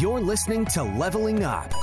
You're 0.00 0.20
listening 0.20 0.64
to 0.66 0.82
Leveling 0.82 1.44
Up, 1.44 1.74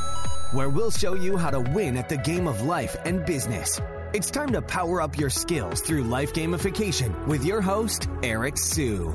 where 0.52 0.70
we'll 0.70 0.90
show 0.90 1.14
you 1.14 1.38
how 1.38 1.52
to 1.52 1.60
win 1.60 1.96
at 1.96 2.10
the 2.10 2.17
game 2.17 2.47
of 2.47 2.63
life 2.63 2.97
and 3.05 3.24
business. 3.24 3.79
It's 4.12 4.32
time 4.32 4.52
to 4.54 4.62
power 4.63 5.04
up 5.04 5.20
your 5.20 5.29
skills 5.29 5.82
through 5.82 6.02
life 6.02 6.34
gamification 6.34 7.28
with 7.28 7.46
your 7.46 7.62
host, 7.62 8.10
Eric 8.24 8.58
Siu. 8.58 9.14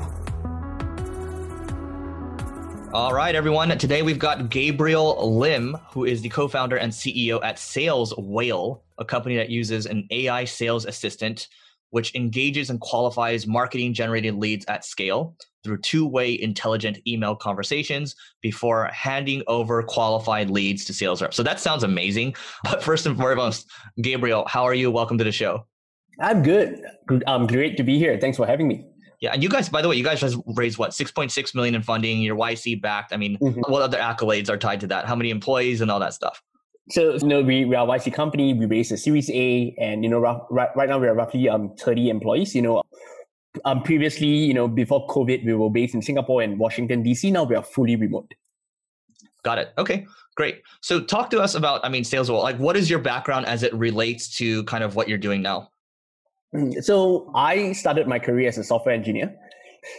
All 2.93 3.13
right, 3.13 3.35
everyone. 3.35 3.77
Today 3.77 4.03
we've 4.03 4.21
got 4.21 4.51
Gabriel 4.51 5.37
Lim, 5.37 5.77
who 5.91 6.05
is 6.05 6.23
the 6.23 6.29
co 6.29 6.47
founder 6.47 6.77
and 6.77 6.93
CEO 6.93 7.43
at 7.43 7.59
Sales 7.59 8.15
Whale, 8.17 8.85
a 8.99 9.05
company 9.05 9.35
that 9.35 9.51
uses 9.51 9.87
an 9.87 10.07
AI 10.13 10.45
sales 10.45 10.85
assistant 10.85 11.49
which 11.93 12.15
engages 12.15 12.71
and 12.71 12.81
qualifies 12.81 13.47
marketing 13.47 13.95
generated 13.95 14.35
leads 14.35 14.65
at 14.67 14.85
scale 14.85 15.37
through 15.63 15.79
two 15.79 16.07
way 16.07 16.41
intelligent 16.41 16.99
email 17.07 17.37
conversations 17.37 18.17
before 18.41 18.91
handing 18.93 19.43
over 19.47 19.83
qualified 19.83 20.51
leads 20.51 20.85
to 20.87 20.93
sales 20.93 21.23
reps. 21.23 21.37
So 21.37 21.43
that 21.45 21.61
sounds 21.61 21.85
amazing. 21.85 22.35
But 22.65 22.83
first 22.83 23.07
and 23.07 23.17
foremost, 23.17 23.71
Gabriel, 24.01 24.45
how 24.47 24.65
are 24.65 24.75
you? 24.75 24.91
Welcome 24.91 25.19
to 25.19 25.25
the 25.25 25.33
show. 25.33 25.67
I'm 26.21 26.43
good. 26.43 26.83
I'm 27.27 27.47
great 27.47 27.77
to 27.77 27.83
be 27.83 27.99
here. 27.99 28.19
Thanks 28.19 28.37
for 28.37 28.47
having 28.47 28.69
me. 28.69 28.87
Yeah, 29.21 29.33
and 29.35 29.43
you 29.43 29.49
guys, 29.49 29.69
by 29.69 29.83
the 29.83 29.89
way, 29.89 29.97
you 29.97 30.05
guys 30.05 30.21
just 30.21 30.37
raised 30.57 30.79
what 30.79 30.91
6.6 30.91 31.55
million 31.55 31.75
in 31.75 31.83
funding. 31.83 32.23
You're 32.23 32.37
YC 32.37 32.81
backed. 32.81 33.13
I 33.13 33.17
mean, 33.17 33.39
mm-hmm. 33.39 33.61
what 33.71 33.83
other 33.83 33.99
accolades 33.99 34.49
are 34.49 34.57
tied 34.57 34.81
to 34.81 34.87
that? 34.89 35.07
How 35.07 35.15
many 35.15 35.31
employees 35.31 35.81
and 35.81 35.91
all 35.91 36.01
that 36.01 36.15
stuff? 36.15 36.43
So, 36.91 37.15
you 37.15 37.27
know, 37.27 37.43
we, 37.43 37.65
we 37.65 37.77
are 37.77 37.87
a 37.87 37.99
YC 37.99 38.13
company. 38.13 38.55
We 38.55 38.67
raised 38.67 38.91
a 38.93 38.97
Series 38.97 39.31
A, 39.31 39.75
and 39.79 40.03
you 40.03 40.11
know, 40.11 40.19
rough, 40.19 40.43
right, 40.51 40.69
right 40.75 40.89
now 40.89 40.99
we 40.99 41.07
are 41.07 41.15
roughly 41.15 41.49
um 41.49 41.75
30 41.79 42.11
employees. 42.11 42.55
You 42.55 42.63
know, 42.63 42.83
um, 43.65 43.83
previously, 43.83 44.27
you 44.27 44.55
know, 44.55 44.69
before 44.69 45.07
COVID, 45.09 45.45
we 45.45 45.55
were 45.55 45.71
based 45.71 45.95
in 45.95 46.03
Singapore 46.03 46.43
and 46.43 46.59
Washington 46.59 47.05
DC. 47.05 47.31
Now 47.31 47.45
we 47.45 47.55
are 47.55 47.63
fully 47.63 47.97
remote. 47.97 48.33
Got 49.45 49.59
it. 49.59 49.73
Okay, 49.77 50.07
great. 50.37 50.63
So, 50.81 51.01
talk 51.01 51.31
to 51.31 51.41
us 51.41 51.55
about, 51.55 51.85
I 51.85 51.89
mean, 51.89 52.05
sales. 52.05 52.31
Like, 52.31 52.59
what 52.59 52.77
is 52.77 52.89
your 52.89 53.01
background 53.01 53.47
as 53.47 53.63
it 53.63 53.75
relates 53.75 54.29
to 54.37 54.63
kind 54.65 54.85
of 54.85 54.95
what 54.95 55.09
you're 55.09 55.19
doing 55.19 55.43
now? 55.43 55.71
Mm, 56.55 56.83
so, 56.83 57.31
I 57.35 57.73
started 57.73 58.07
my 58.07 58.19
career 58.19 58.49
as 58.49 58.59
a 58.59 58.65
software 58.65 58.95
engineer 58.95 59.35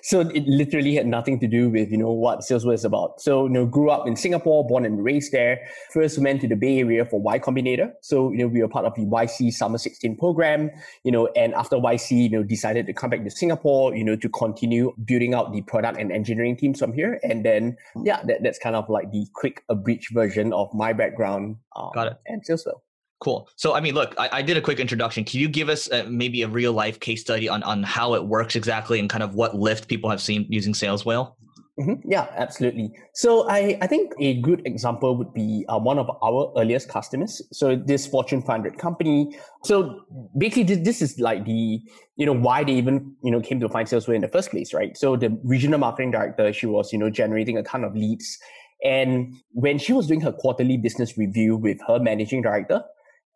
so 0.01 0.21
it 0.21 0.45
literally 0.47 0.95
had 0.95 1.07
nothing 1.07 1.39
to 1.39 1.47
do 1.47 1.69
with 1.69 1.91
you 1.91 1.97
know 1.97 2.11
what 2.11 2.43
sales 2.43 2.65
was 2.65 2.85
about. 2.85 3.21
So 3.21 3.45
you 3.45 3.51
know 3.51 3.65
grew 3.65 3.89
up 3.89 4.07
in 4.07 4.15
singapore 4.15 4.65
born 4.65 4.85
and 4.85 5.03
raised 5.03 5.31
there. 5.31 5.59
First 5.91 6.17
went 6.19 6.41
to 6.41 6.47
the 6.47 6.55
bay 6.55 6.79
area 6.79 7.05
for 7.05 7.21
y 7.21 7.39
combinator. 7.39 7.93
So 8.01 8.31
you 8.31 8.37
know 8.37 8.47
we 8.47 8.61
were 8.61 8.67
part 8.67 8.85
of 8.85 8.95
the 8.95 9.05
yc 9.05 9.53
summer 9.53 9.77
16 9.77 10.17
program 10.17 10.71
you 11.03 11.11
know 11.11 11.27
and 11.35 11.53
after 11.53 11.77
yc 11.77 12.11
you 12.11 12.29
know 12.29 12.43
decided 12.43 12.85
to 12.87 12.93
come 12.93 13.09
back 13.09 13.23
to 13.23 13.29
singapore 13.29 13.95
you 13.95 14.03
know 14.03 14.15
to 14.15 14.29
continue 14.29 14.93
building 15.05 15.33
out 15.33 15.51
the 15.51 15.61
product 15.61 15.99
and 15.99 16.11
engineering 16.11 16.55
teams 16.55 16.79
from 16.79 16.93
here. 16.93 17.19
And 17.23 17.45
then 17.45 17.77
yeah 18.03 18.21
that, 18.23 18.43
that's 18.43 18.59
kind 18.59 18.75
of 18.75 18.89
like 18.89 19.11
the 19.11 19.27
quick 19.33 19.63
abridged 19.69 20.13
version 20.13 20.53
of 20.53 20.73
my 20.73 20.93
background 20.93 21.57
um, 21.75 21.91
got 21.93 22.07
it. 22.07 22.17
and 22.27 22.43
SalesWhale 22.45 22.81
Cool. 23.23 23.47
So, 23.55 23.73
I 23.73 23.79
mean, 23.79 23.95
look, 23.95 24.13
I, 24.17 24.29
I, 24.33 24.41
did 24.41 24.57
a 24.57 24.61
quick 24.61 24.81
introduction. 24.81 25.23
Can 25.23 25.39
you 25.39 25.47
give 25.47 25.69
us 25.69 25.89
uh, 25.89 26.03
maybe 26.09 26.41
a 26.41 26.47
real 26.49 26.73
life 26.73 26.99
case 26.99 27.21
study 27.21 27.47
on, 27.47 27.63
on 27.63 27.81
how 27.81 28.15
it 28.15 28.25
works 28.25 28.57
exactly 28.57 28.99
and 28.99 29.09
kind 29.09 29.23
of 29.23 29.33
what 29.33 29.55
lift 29.55 29.87
people 29.87 30.09
have 30.09 30.21
seen 30.21 30.45
using 30.49 30.73
Sales 30.73 31.05
Whale? 31.05 31.37
Mm-hmm. 31.79 32.11
Yeah, 32.11 32.27
absolutely. 32.35 32.91
So 33.13 33.49
I, 33.49 33.77
I 33.81 33.87
think 33.87 34.11
a 34.19 34.41
good 34.41 34.61
example 34.65 35.15
would 35.15 35.33
be 35.33 35.63
uh, 35.69 35.79
one 35.79 35.99
of 35.99 36.09
our 36.21 36.51
earliest 36.57 36.89
customers. 36.89 37.41
So 37.53 37.77
this 37.77 38.05
Fortune 38.05 38.41
500 38.41 38.77
company. 38.77 39.39
So 39.63 40.01
basically, 40.37 40.63
this, 40.63 40.79
this 40.79 41.01
is 41.01 41.17
like 41.17 41.45
the 41.45 41.79
you 42.17 42.25
know 42.25 42.33
why 42.33 42.65
they 42.65 42.73
even 42.73 43.15
you 43.23 43.31
know 43.31 43.39
came 43.39 43.61
to 43.61 43.69
find 43.69 43.87
SalesWhale 43.87 44.15
in 44.15 44.21
the 44.21 44.27
first 44.27 44.51
place, 44.51 44.73
right? 44.73 44.97
So 44.97 45.15
the 45.15 45.35
regional 45.45 45.79
marketing 45.79 46.11
director, 46.11 46.51
she 46.51 46.65
was 46.65 46.91
you 46.91 46.99
know 46.99 47.09
generating 47.09 47.57
a 47.57 47.63
ton 47.63 47.85
of 47.85 47.95
leads, 47.95 48.37
and 48.83 49.33
when 49.53 49.79
she 49.79 49.93
was 49.93 50.07
doing 50.07 50.19
her 50.21 50.33
quarterly 50.33 50.75
business 50.75 51.17
review 51.17 51.55
with 51.55 51.79
her 51.87 51.99
managing 51.99 52.41
director, 52.41 52.83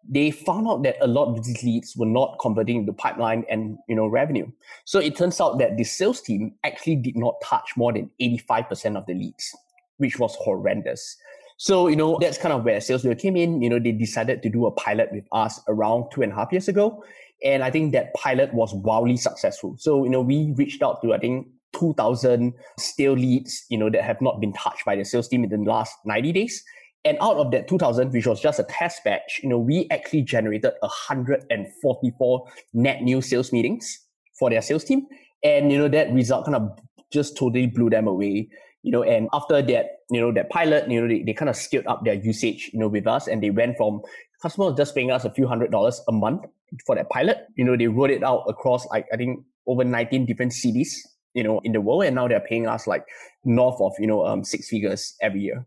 they 0.10 0.32
found 0.32 0.68
out 0.68 0.84
that 0.84 0.96
a 1.02 1.08
lot 1.08 1.28
of 1.28 1.44
these 1.44 1.64
leads 1.64 1.96
were 1.96 2.06
not 2.06 2.38
converting 2.40 2.78
into 2.78 2.94
pipeline 2.94 3.44
and 3.50 3.78
you 3.88 3.96
know 3.96 4.08
revenue. 4.08 4.50
So 4.86 5.00
it 5.00 5.16
turns 5.16 5.40
out 5.42 5.58
that 5.60 5.78
the 5.78 5.84
sales 5.84 6.22
team 6.22 6.54
actually 6.64 6.96
did 6.98 7.18
not 7.18 7.36
touch 7.44 7.72
more 7.76 7.94
than 7.94 8.10
85% 8.22 8.98
of 8.98 9.06
the 9.06 9.14
leads, 9.14 9.56
which 9.98 10.18
was 10.20 10.36
horrendous. 10.36 11.18
So, 11.58 11.88
you 11.88 11.96
know, 11.96 12.18
that's 12.22 12.38
kind 12.38 12.54
of 12.54 12.64
where 12.64 12.80
sales 12.80 13.06
came 13.18 13.36
in. 13.36 13.62
You 13.62 13.70
know, 13.70 13.80
they 13.80 13.92
decided 13.92 14.44
to 14.44 14.50
do 14.50 14.68
a 14.68 14.72
pilot 14.72 15.10
with 15.12 15.26
us 15.32 15.60
around 15.68 16.12
two 16.12 16.22
and 16.22 16.32
a 16.32 16.36
half 16.36 16.52
years 16.52 16.68
ago. 16.68 17.04
And 17.44 17.64
I 17.64 17.72
think 17.72 17.94
that 17.94 18.14
pilot 18.14 18.54
was 18.54 18.74
wildly 18.74 19.18
successful. 19.18 19.76
So, 19.80 20.04
you 20.04 20.10
know, 20.10 20.22
we 20.22 20.54
reached 20.56 20.84
out 20.84 21.02
to, 21.02 21.14
I 21.14 21.18
think, 21.18 21.48
2000 21.74 22.54
stale 22.80 23.14
leads, 23.14 23.66
you 23.70 23.78
know, 23.78 23.90
that 23.90 24.04
have 24.04 24.22
not 24.22 24.40
been 24.40 24.54
touched 24.54 24.86
by 24.86 24.96
the 24.96 25.04
sales 25.04 25.28
team 25.28 25.44
in 25.44 25.50
the 25.50 25.58
last 25.58 25.96
90 26.06 26.32
days. 26.32 26.64
And 27.08 27.18
out 27.22 27.38
of 27.38 27.52
that 27.52 27.70
2000, 27.70 28.12
which 28.12 28.28
was 28.28 28.42
just 28.42 28.60
a 28.60 28.64
test 28.64 29.02
batch, 29.06 29.40
you 29.42 29.48
know, 29.48 29.58
we 29.58 29.88
actually 29.92 30.24
generated 30.24 30.74
144 30.82 32.48
net 32.74 33.02
new 33.02 33.22
sales 33.22 33.54
meetings 33.54 34.00
for 34.38 34.50
their 34.50 34.62
sales 34.62 34.84
team. 34.84 35.08
And, 35.42 35.72
you 35.72 35.78
know, 35.78 35.88
that 35.88 36.12
result 36.12 36.46
kind 36.46 36.56
of 36.56 36.78
just 37.10 37.38
totally 37.38 37.68
blew 37.68 37.90
them 37.90 38.08
away. 38.08 38.50
You 38.84 38.92
know, 38.92 39.04
and 39.04 39.30
after 39.32 39.62
that, 39.62 39.86
you 40.12 40.20
know, 40.20 40.34
that 40.34 40.50
pilot, 40.50 40.92
you 40.92 41.00
know, 41.00 41.08
they, 41.08 41.24
they 41.24 41.34
kind 41.34 41.48
of 41.48 41.56
scaled 41.56 41.88
up 41.88 42.04
their 42.04 42.16
usage, 42.16 42.72
you 42.74 42.80
know, 42.80 42.90
with 42.90 43.08
us 43.08 43.28
and 43.28 43.42
they 43.42 43.52
went 43.52 43.78
from 43.78 44.02
customers 44.42 44.74
just 44.76 44.94
paying 44.94 45.10
us 45.10 45.24
a 45.24 45.32
few 45.32 45.48
hundred 45.48 45.72
dollars 45.72 46.02
a 46.10 46.12
month 46.12 46.44
for 46.86 46.96
that 46.96 47.10
pilot. 47.10 47.48
You 47.56 47.64
know, 47.64 47.78
they 47.78 47.88
rolled 47.88 48.12
it 48.12 48.24
out 48.24 48.44
across 48.50 48.86
like 48.88 49.06
I 49.14 49.16
think 49.16 49.46
over 49.66 49.86
19 49.86 50.26
different 50.26 50.52
cities, 50.52 51.08
you 51.34 51.44
know, 51.44 51.62
in 51.64 51.72
the 51.72 51.80
world. 51.80 52.04
And 52.04 52.16
now 52.16 52.28
they're 52.28 52.42
paying 52.42 52.68
us 52.68 52.86
like 52.86 53.06
north 53.46 53.80
of, 53.80 53.94
you 53.98 54.08
know, 54.08 54.26
um, 54.26 54.44
six 54.44 54.68
figures 54.68 55.16
every 55.22 55.40
year. 55.40 55.66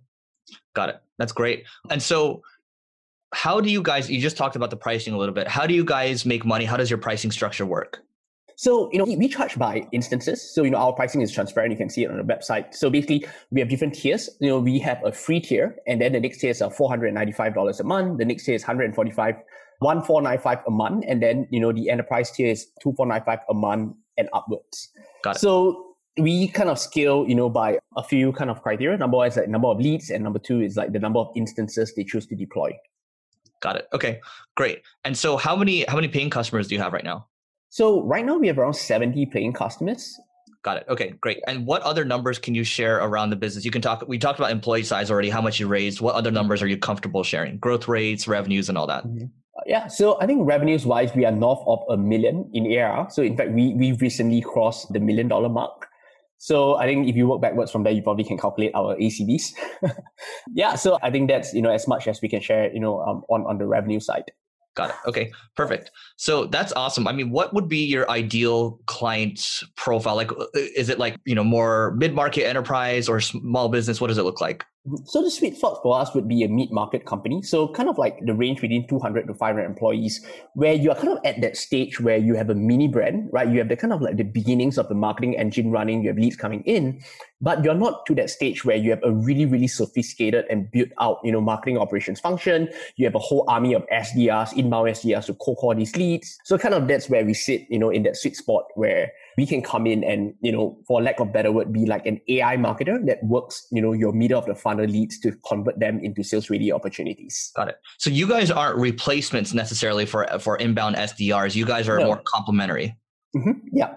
Got 0.74 0.90
it. 0.90 1.00
That's 1.20 1.32
great. 1.32 1.64
And 1.91 2.03
so, 2.03 2.42
how 3.34 3.60
do 3.60 3.70
you 3.70 3.82
guys? 3.82 4.10
You 4.10 4.20
just 4.20 4.38
talked 4.38 4.56
about 4.56 4.70
the 4.70 4.76
pricing 4.76 5.12
a 5.12 5.19
little 5.19 5.34
bit. 5.34 5.47
How 5.47 5.66
do 5.66 5.75
you 5.75 5.84
guys 5.84 6.25
make 6.25 6.47
money? 6.47 6.64
How 6.64 6.78
does 6.78 6.91
your 6.91 6.98
pricing 6.98 7.31
structure 7.31 7.66
work? 7.66 8.00
So, 8.56 8.91
you 8.91 8.98
know, 8.98 9.04
we 9.04 9.28
charge 9.28 9.58
by 9.58 9.86
instances. 9.92 10.42
So, 10.42 10.64
you 10.64 10.70
know, 10.70 10.78
our 10.78 10.94
pricing 10.94 11.20
is 11.20 11.31
transparent. 11.31 11.72
You 11.72 11.78
can 11.78 11.91
see 11.91 12.04
it 12.04 12.10
on 12.10 12.16
the 12.16 12.25
website. 12.25 12.75
So 12.75 12.88
basically, 12.88 13.26
we 13.50 13.60
have 13.60 13.69
different 13.69 13.94
tiers. 13.94 14.31
You 14.41 14.48
know, 14.48 14.58
we 14.58 14.78
have 14.78 14.98
a 15.04 15.12
free 15.12 15.41
tier, 15.41 15.76
and 15.86 16.00
then 16.00 16.12
the 16.12 16.20
next 16.20 16.38
tier 16.38 16.50
is 16.50 16.60
$495 16.60 17.81
a 17.81 17.84
month. 17.84 18.19
The 18.19 18.25
next 18.25 18.44
tier 18.44 18.54
is 18.54 18.62
145 18.62 19.34
1495 19.81 20.58
a 20.66 20.70
month. 20.70 21.04
And 21.06 21.22
then, 21.22 21.47
you 21.50 21.60
know, 21.60 21.72
the 21.72 21.91
enterprise 21.91 22.31
tier 22.31 22.50
is 22.50 22.66
2495 22.82 23.38
a 23.48 23.54
month 23.54 23.97
and 24.16 24.28
upwards. 24.32 24.91
Got 25.22 25.37
it. 25.37 25.38
So 25.41 25.89
we 26.19 26.48
kind 26.48 26.69
of 26.69 26.78
scale, 26.78 27.26
you 27.28 27.34
know, 27.34 27.48
by 27.48 27.78
a 27.97 28.03
few 28.03 28.32
kind 28.32 28.50
of 28.50 28.62
criteria. 28.62 28.97
Number 28.97 29.19
one 29.19 29.28
is 29.28 29.37
like 29.37 29.48
number 29.48 29.69
of 29.69 29.78
leads, 29.78 30.10
and 30.10 30.25
number 30.25 30.38
two 30.38 30.60
is 30.60 30.76
like 30.76 30.93
the 30.93 30.98
number 30.98 31.21
of 31.21 31.28
instances 31.37 31.94
they 31.94 32.04
choose 32.04 32.26
to 32.26 32.37
deploy. 32.37 32.72
Got 33.60 33.76
it. 33.76 33.88
Okay, 33.93 34.20
great. 34.56 34.82
And 35.04 35.16
so, 35.16 35.37
how 35.37 35.54
many 35.54 35.84
how 35.84 35.97
many 35.97 36.09
paying 36.09 36.31
customers 36.31 36.69
do 36.69 36.75
you 36.75 36.81
have 36.81 36.93
right 36.93 37.04
now? 37.04 37.26
So 37.69 38.03
right 38.03 38.25
now 38.25 38.37
we 38.37 38.49
have 38.49 38.59
around 38.59 38.75
seventy 38.75 39.26
paying 39.26 39.53
customers. 39.53 40.19
Got 40.62 40.78
it. 40.78 40.84
Okay, 40.88 41.15
great. 41.20 41.41
And 41.47 41.66
what 41.66 41.81
other 41.82 42.04
numbers 42.04 42.38
can 42.38 42.54
you 42.54 42.65
share 42.65 42.99
around 42.99 43.31
the 43.31 43.37
business? 43.37 43.65
You 43.65 43.70
can 43.70 43.81
talk. 43.81 44.04
We 44.06 44.19
talked 44.19 44.38
about 44.38 44.50
employee 44.50 44.82
size 44.82 45.10
already. 45.10 45.31
How 45.31 45.41
much 45.41 45.60
you 45.60 45.69
raised? 45.69 46.00
What 46.00 46.15
other 46.15 46.31
numbers 46.31 46.62
are 46.62 46.66
you 46.66 46.76
comfortable 46.76 47.22
sharing? 47.22 47.59
Growth 47.59 47.88
rates, 47.88 48.28
revenues, 48.28 48.69
and 48.69 48.76
all 48.76 48.87
that. 48.87 49.04
Mm-hmm. 49.04 49.26
Yeah, 49.66 49.88
so 49.88 50.19
I 50.20 50.26
think 50.26 50.47
revenues 50.47 50.87
wise, 50.87 51.15
we 51.15 51.25
are 51.25 51.32
north 51.32 51.62
of 51.66 51.81
a 51.91 51.97
million 51.97 52.50
in 52.53 52.66
ARR. 52.66 53.09
So 53.10 53.22
in 53.22 53.37
fact, 53.37 53.53
we 53.53 53.75
we 53.75 53.93
recently 53.93 54.41
crossed 54.41 54.93
the 54.93 55.00
million 55.00 55.28
dollar 55.28 55.49
mark. 55.49 55.87
So 56.42 56.76
I 56.76 56.86
think 56.86 57.06
if 57.06 57.16
you 57.16 57.28
work 57.28 57.42
backwards 57.42 57.70
from 57.70 57.82
there, 57.84 57.92
you 57.92 58.00
probably 58.00 58.24
can 58.24 58.38
calculate 58.38 58.74
our 58.74 58.96
ACVs. 58.96 59.52
yeah, 60.54 60.74
so 60.74 60.98
I 61.02 61.10
think 61.10 61.28
that's 61.28 61.52
you 61.52 61.60
know 61.60 61.68
as 61.70 61.86
much 61.86 62.08
as 62.08 62.22
we 62.22 62.30
can 62.30 62.40
share 62.40 62.72
you 62.72 62.80
know 62.80 63.02
um, 63.02 63.22
on 63.28 63.44
on 63.44 63.58
the 63.58 63.66
revenue 63.66 64.00
side. 64.00 64.24
Got 64.74 64.90
it. 64.90 64.96
Okay, 65.06 65.32
perfect. 65.54 65.90
So 66.16 66.46
that's 66.46 66.72
awesome. 66.72 67.06
I 67.06 67.12
mean, 67.12 67.30
what 67.30 67.52
would 67.52 67.68
be 67.68 67.84
your 67.84 68.10
ideal 68.10 68.80
client 68.86 69.60
profile? 69.76 70.16
Like, 70.16 70.32
uh, 70.32 70.46
is 70.54 70.88
it 70.88 70.98
like 70.98 71.18
you 71.26 71.34
know 71.34 71.44
more 71.44 71.94
mid 71.98 72.14
market 72.14 72.46
enterprise 72.46 73.06
or 73.06 73.20
small 73.20 73.68
business? 73.68 74.00
What 74.00 74.06
does 74.06 74.16
it 74.16 74.22
look 74.25 74.40
like? 74.40 74.64
Mm-hmm. 74.87 75.05
So 75.05 75.23
the 75.23 75.31
sweet 75.31 75.56
spot 75.56 75.81
for 75.82 76.00
us 76.00 76.15
would 76.15 76.27
be 76.27 76.43
a 76.43 76.49
mid-market 76.49 77.05
company. 77.05 77.43
So 77.43 77.69
kind 77.69 77.88
of 77.91 77.99
like 77.99 78.19
the 78.25 78.35
range 78.35 78.62
within 78.62 78.87
200 78.88 79.27
to 79.27 79.35
500 79.35 79.62
employees, 79.65 80.25
where 80.55 80.73
you 80.73 80.91
are 80.91 80.94
kind 80.94 81.11
of 81.11 81.19
at 81.25 81.43
that 81.43 81.59
stage 81.59 82.00
where 82.00 82.17
you 82.17 82.35
have 82.35 82.49
a 82.49 82.55
mini 82.55 82.88
brand, 82.88 83.29
right? 83.31 83.47
You 83.47 83.59
have 83.59 83.69
the 83.69 83.77
kind 83.77 83.93
of 83.93 84.00
like 84.00 84.17
the 84.17 84.25
beginnings 84.25 84.79
of 84.79 84.88
the 84.88 84.94
marketing 84.94 85.37
engine 85.37 85.71
running, 85.71 86.03
you 86.03 86.09
have 86.09 86.17
leads 86.17 86.37
coming 86.37 86.62
in, 86.62 87.03
but 87.43 87.62
you're 87.62 87.75
not 87.75 88.06
to 88.06 88.15
that 88.15 88.31
stage 88.31 88.65
where 88.65 88.77
you 88.77 88.91
have 88.91 89.03
a 89.05 89.12
really, 89.12 89.44
really 89.44 89.69
sophisticated 89.69 90.47
and 90.49 90.71
built 90.71 90.88
out, 90.99 91.19
you 91.25 91.32
know, 91.32 91.43
marketing 91.43 91.77
operations 91.77 92.19
function. 92.19 92.69
You 92.97 93.05
have 93.05 93.15
a 93.15 93.19
whole 93.19 93.44
army 93.49 93.75
of 93.75 93.87
SDRs, 93.93 94.55
inbound 94.56 94.88
SDRs 94.88 95.27
to 95.27 95.35
co-call 95.35 95.75
these 95.75 95.94
leads. 95.94 96.38
So 96.44 96.56
kind 96.56 96.75
of 96.75 96.88
that's 96.88 97.11
where 97.11 97.25
we 97.25 97.35
sit, 97.35 97.67
you 97.69 97.79
know, 97.79 97.91
in 97.91 98.03
that 98.05 98.17
sweet 98.17 98.37
spot 98.37 98.65
where 98.77 99.12
we 99.40 99.46
can 99.46 99.62
come 99.62 99.87
in 99.87 100.04
and, 100.04 100.34
you 100.42 100.52
know, 100.52 100.78
for 100.87 101.02
lack 101.02 101.19
of 101.19 101.32
better 101.32 101.50
word, 101.50 101.72
be 101.72 101.87
like 101.87 102.04
an 102.04 102.20
AI 102.28 102.58
marketer 102.58 103.04
that 103.06 103.25
works, 103.25 103.66
you 103.72 103.81
know, 103.81 103.94
your 103.94 104.12
middle 104.12 104.38
of 104.38 104.44
the 104.44 104.54
funnel 104.54 104.84
leads 104.84 105.19
to 105.20 105.32
convert 105.48 105.81
them 105.81 105.98
into 106.00 106.22
sales 106.22 106.50
ready 106.50 106.70
opportunities. 106.70 107.50
Got 107.56 107.69
it. 107.69 107.76
So 107.96 108.10
you 108.10 108.28
guys 108.28 108.50
aren't 108.50 108.76
replacements 108.76 109.54
necessarily 109.54 110.04
for 110.04 110.26
for 110.40 110.58
inbound 110.58 110.96
SDRs. 110.96 111.54
You 111.54 111.64
guys 111.64 111.88
are 111.88 111.98
no. 111.98 112.04
more 112.04 112.22
complementary. 112.26 112.94
Mm-hmm. 113.34 113.69
Yeah. 113.72 113.94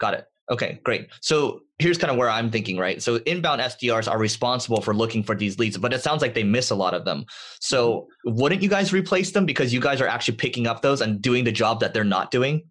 Got 0.00 0.14
it. 0.14 0.26
Okay, 0.50 0.80
great. 0.82 1.06
So 1.20 1.60
here's 1.78 1.96
kind 1.96 2.10
of 2.10 2.16
where 2.16 2.28
I'm 2.28 2.50
thinking, 2.50 2.76
right? 2.76 3.00
So 3.00 3.16
inbound 3.26 3.60
SDRs 3.60 4.10
are 4.10 4.18
responsible 4.18 4.80
for 4.80 4.92
looking 4.92 5.22
for 5.22 5.36
these 5.36 5.60
leads, 5.60 5.78
but 5.78 5.92
it 5.92 6.02
sounds 6.02 6.22
like 6.22 6.34
they 6.34 6.42
miss 6.42 6.70
a 6.70 6.74
lot 6.74 6.92
of 6.92 7.04
them. 7.04 7.24
So 7.60 8.08
mm-hmm. 8.26 8.40
wouldn't 8.40 8.62
you 8.62 8.68
guys 8.68 8.92
replace 8.92 9.30
them 9.30 9.46
because 9.46 9.72
you 9.72 9.80
guys 9.80 10.00
are 10.00 10.08
actually 10.08 10.38
picking 10.38 10.66
up 10.66 10.82
those 10.82 11.00
and 11.02 11.22
doing 11.22 11.44
the 11.44 11.52
job 11.52 11.78
that 11.80 11.94
they're 11.94 12.02
not 12.02 12.32
doing? 12.32 12.64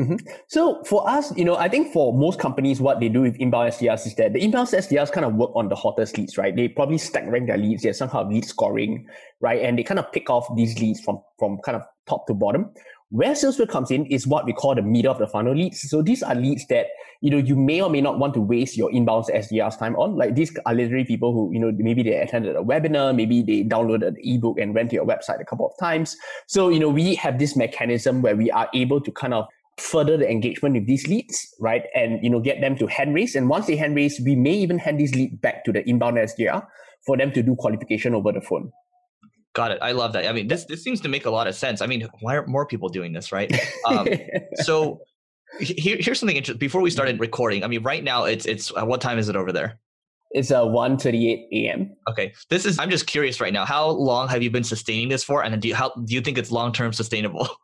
Mm-hmm. 0.00 0.16
So 0.48 0.82
for 0.84 1.08
us, 1.08 1.36
you 1.36 1.44
know, 1.44 1.56
I 1.56 1.68
think 1.68 1.92
for 1.92 2.16
most 2.16 2.38
companies, 2.38 2.80
what 2.80 3.00
they 3.00 3.08
do 3.08 3.20
with 3.20 3.36
inbound 3.36 3.72
SDRs 3.72 4.06
is 4.06 4.14
that 4.14 4.32
the 4.32 4.42
inbound 4.42 4.68
SDRs 4.68 5.12
kind 5.12 5.26
of 5.26 5.34
work 5.34 5.50
on 5.54 5.68
the 5.68 5.76
hottest 5.76 6.16
leads, 6.16 6.38
right? 6.38 6.56
They 6.56 6.68
probably 6.68 6.98
stack 6.98 7.24
rank 7.26 7.48
their 7.48 7.58
leads. 7.58 7.84
Have 7.84 7.96
some 7.96 8.08
kind 8.08 8.26
of 8.26 8.32
lead 8.32 8.44
scoring, 8.46 9.06
right? 9.40 9.60
And 9.62 9.78
they 9.78 9.82
kind 9.82 10.00
of 10.00 10.10
pick 10.12 10.30
off 10.30 10.48
these 10.56 10.78
leads 10.78 11.00
from 11.00 11.20
from 11.38 11.58
kind 11.64 11.76
of 11.76 11.82
top 12.08 12.26
to 12.28 12.34
bottom. 12.34 12.70
Where 13.10 13.32
SalesWhale 13.32 13.68
comes 13.68 13.90
in 13.90 14.06
is 14.06 14.24
what 14.24 14.46
we 14.46 14.52
call 14.52 14.76
the 14.76 14.82
middle 14.82 15.10
of 15.10 15.18
the 15.18 15.26
funnel 15.26 15.54
leads. 15.54 15.80
So 15.90 16.00
these 16.00 16.22
are 16.22 16.34
leads 16.34 16.64
that 16.68 16.86
you 17.20 17.30
know 17.30 17.38
you 17.38 17.56
may 17.56 17.82
or 17.82 17.90
may 17.90 18.00
not 18.00 18.20
want 18.20 18.34
to 18.34 18.40
waste 18.40 18.76
your 18.76 18.90
inbound 18.92 19.24
SDRs 19.24 19.78
time 19.78 19.96
on. 19.96 20.16
Like 20.16 20.36
these 20.36 20.56
are 20.64 20.72
literally 20.72 21.04
people 21.04 21.32
who 21.32 21.52
you 21.52 21.58
know 21.58 21.72
maybe 21.76 22.04
they 22.04 22.14
attended 22.14 22.54
a 22.54 22.60
webinar, 22.60 23.14
maybe 23.14 23.42
they 23.42 23.64
downloaded 23.64 24.06
an 24.06 24.16
ebook 24.20 24.58
and 24.60 24.74
went 24.74 24.90
to 24.90 24.96
your 24.96 25.06
website 25.06 25.40
a 25.40 25.44
couple 25.44 25.66
of 25.66 25.72
times. 25.78 26.16
So 26.46 26.68
you 26.68 26.78
know 26.78 26.88
we 26.88 27.16
have 27.16 27.40
this 27.40 27.56
mechanism 27.56 28.22
where 28.22 28.36
we 28.36 28.50
are 28.52 28.68
able 28.74 29.00
to 29.00 29.10
kind 29.10 29.34
of 29.34 29.46
further 29.78 30.16
the 30.16 30.30
engagement 30.30 30.74
with 30.74 30.86
these 30.86 31.06
leads, 31.08 31.54
right? 31.60 31.84
And 31.94 32.22
you 32.22 32.30
know, 32.30 32.40
get 32.40 32.60
them 32.60 32.76
to 32.78 32.86
hand 32.86 33.14
raise. 33.14 33.34
And 33.34 33.48
once 33.48 33.66
they 33.66 33.76
hand 33.76 33.96
raise, 33.96 34.20
we 34.20 34.36
may 34.36 34.52
even 34.52 34.78
hand 34.78 35.00
these 35.00 35.14
leads 35.14 35.36
back 35.36 35.64
to 35.64 35.72
the 35.72 35.88
inbound 35.88 36.16
SDR 36.16 36.66
for 37.06 37.16
them 37.16 37.32
to 37.32 37.42
do 37.42 37.56
qualification 37.56 38.14
over 38.14 38.32
the 38.32 38.40
phone. 38.40 38.70
Got 39.52 39.72
it. 39.72 39.78
I 39.82 39.92
love 39.92 40.12
that. 40.12 40.26
I 40.26 40.32
mean, 40.32 40.48
this 40.48 40.64
this 40.66 40.84
seems 40.84 41.00
to 41.00 41.08
make 41.08 41.26
a 41.26 41.30
lot 41.30 41.48
of 41.48 41.54
sense. 41.54 41.80
I 41.80 41.86
mean, 41.86 42.06
why 42.20 42.36
aren't 42.36 42.48
more 42.48 42.66
people 42.66 42.88
doing 42.88 43.12
this, 43.12 43.32
right? 43.32 43.52
Um, 43.86 44.06
so 44.56 45.00
here, 45.58 45.96
here's 45.98 46.20
something 46.20 46.36
interesting. 46.36 46.58
Before 46.58 46.80
we 46.80 46.90
started 46.90 47.18
recording, 47.18 47.64
I 47.64 47.66
mean, 47.66 47.82
right 47.82 48.04
now 48.04 48.24
it's 48.24 48.46
it's 48.46 48.72
uh, 48.76 48.84
what 48.84 49.00
time 49.00 49.18
is 49.18 49.28
it 49.28 49.36
over 49.36 49.50
there? 49.50 49.80
It's 50.32 50.52
uh, 50.52 50.62
1.38 50.62 51.48
a.m. 51.52 51.96
Okay, 52.08 52.32
this 52.50 52.64
is. 52.64 52.78
I'm 52.78 52.90
just 52.90 53.08
curious 53.08 53.40
right 53.40 53.52
now. 53.52 53.64
How 53.64 53.88
long 53.88 54.28
have 54.28 54.42
you 54.44 54.50
been 54.50 54.62
sustaining 54.62 55.08
this 55.08 55.24
for, 55.24 55.42
and 55.42 55.60
do 55.60 55.66
you 55.66 55.74
how 55.74 55.90
do 55.90 56.14
you 56.14 56.20
think 56.20 56.38
it's 56.38 56.52
long 56.52 56.72
term 56.72 56.92
sustainable? 56.92 57.48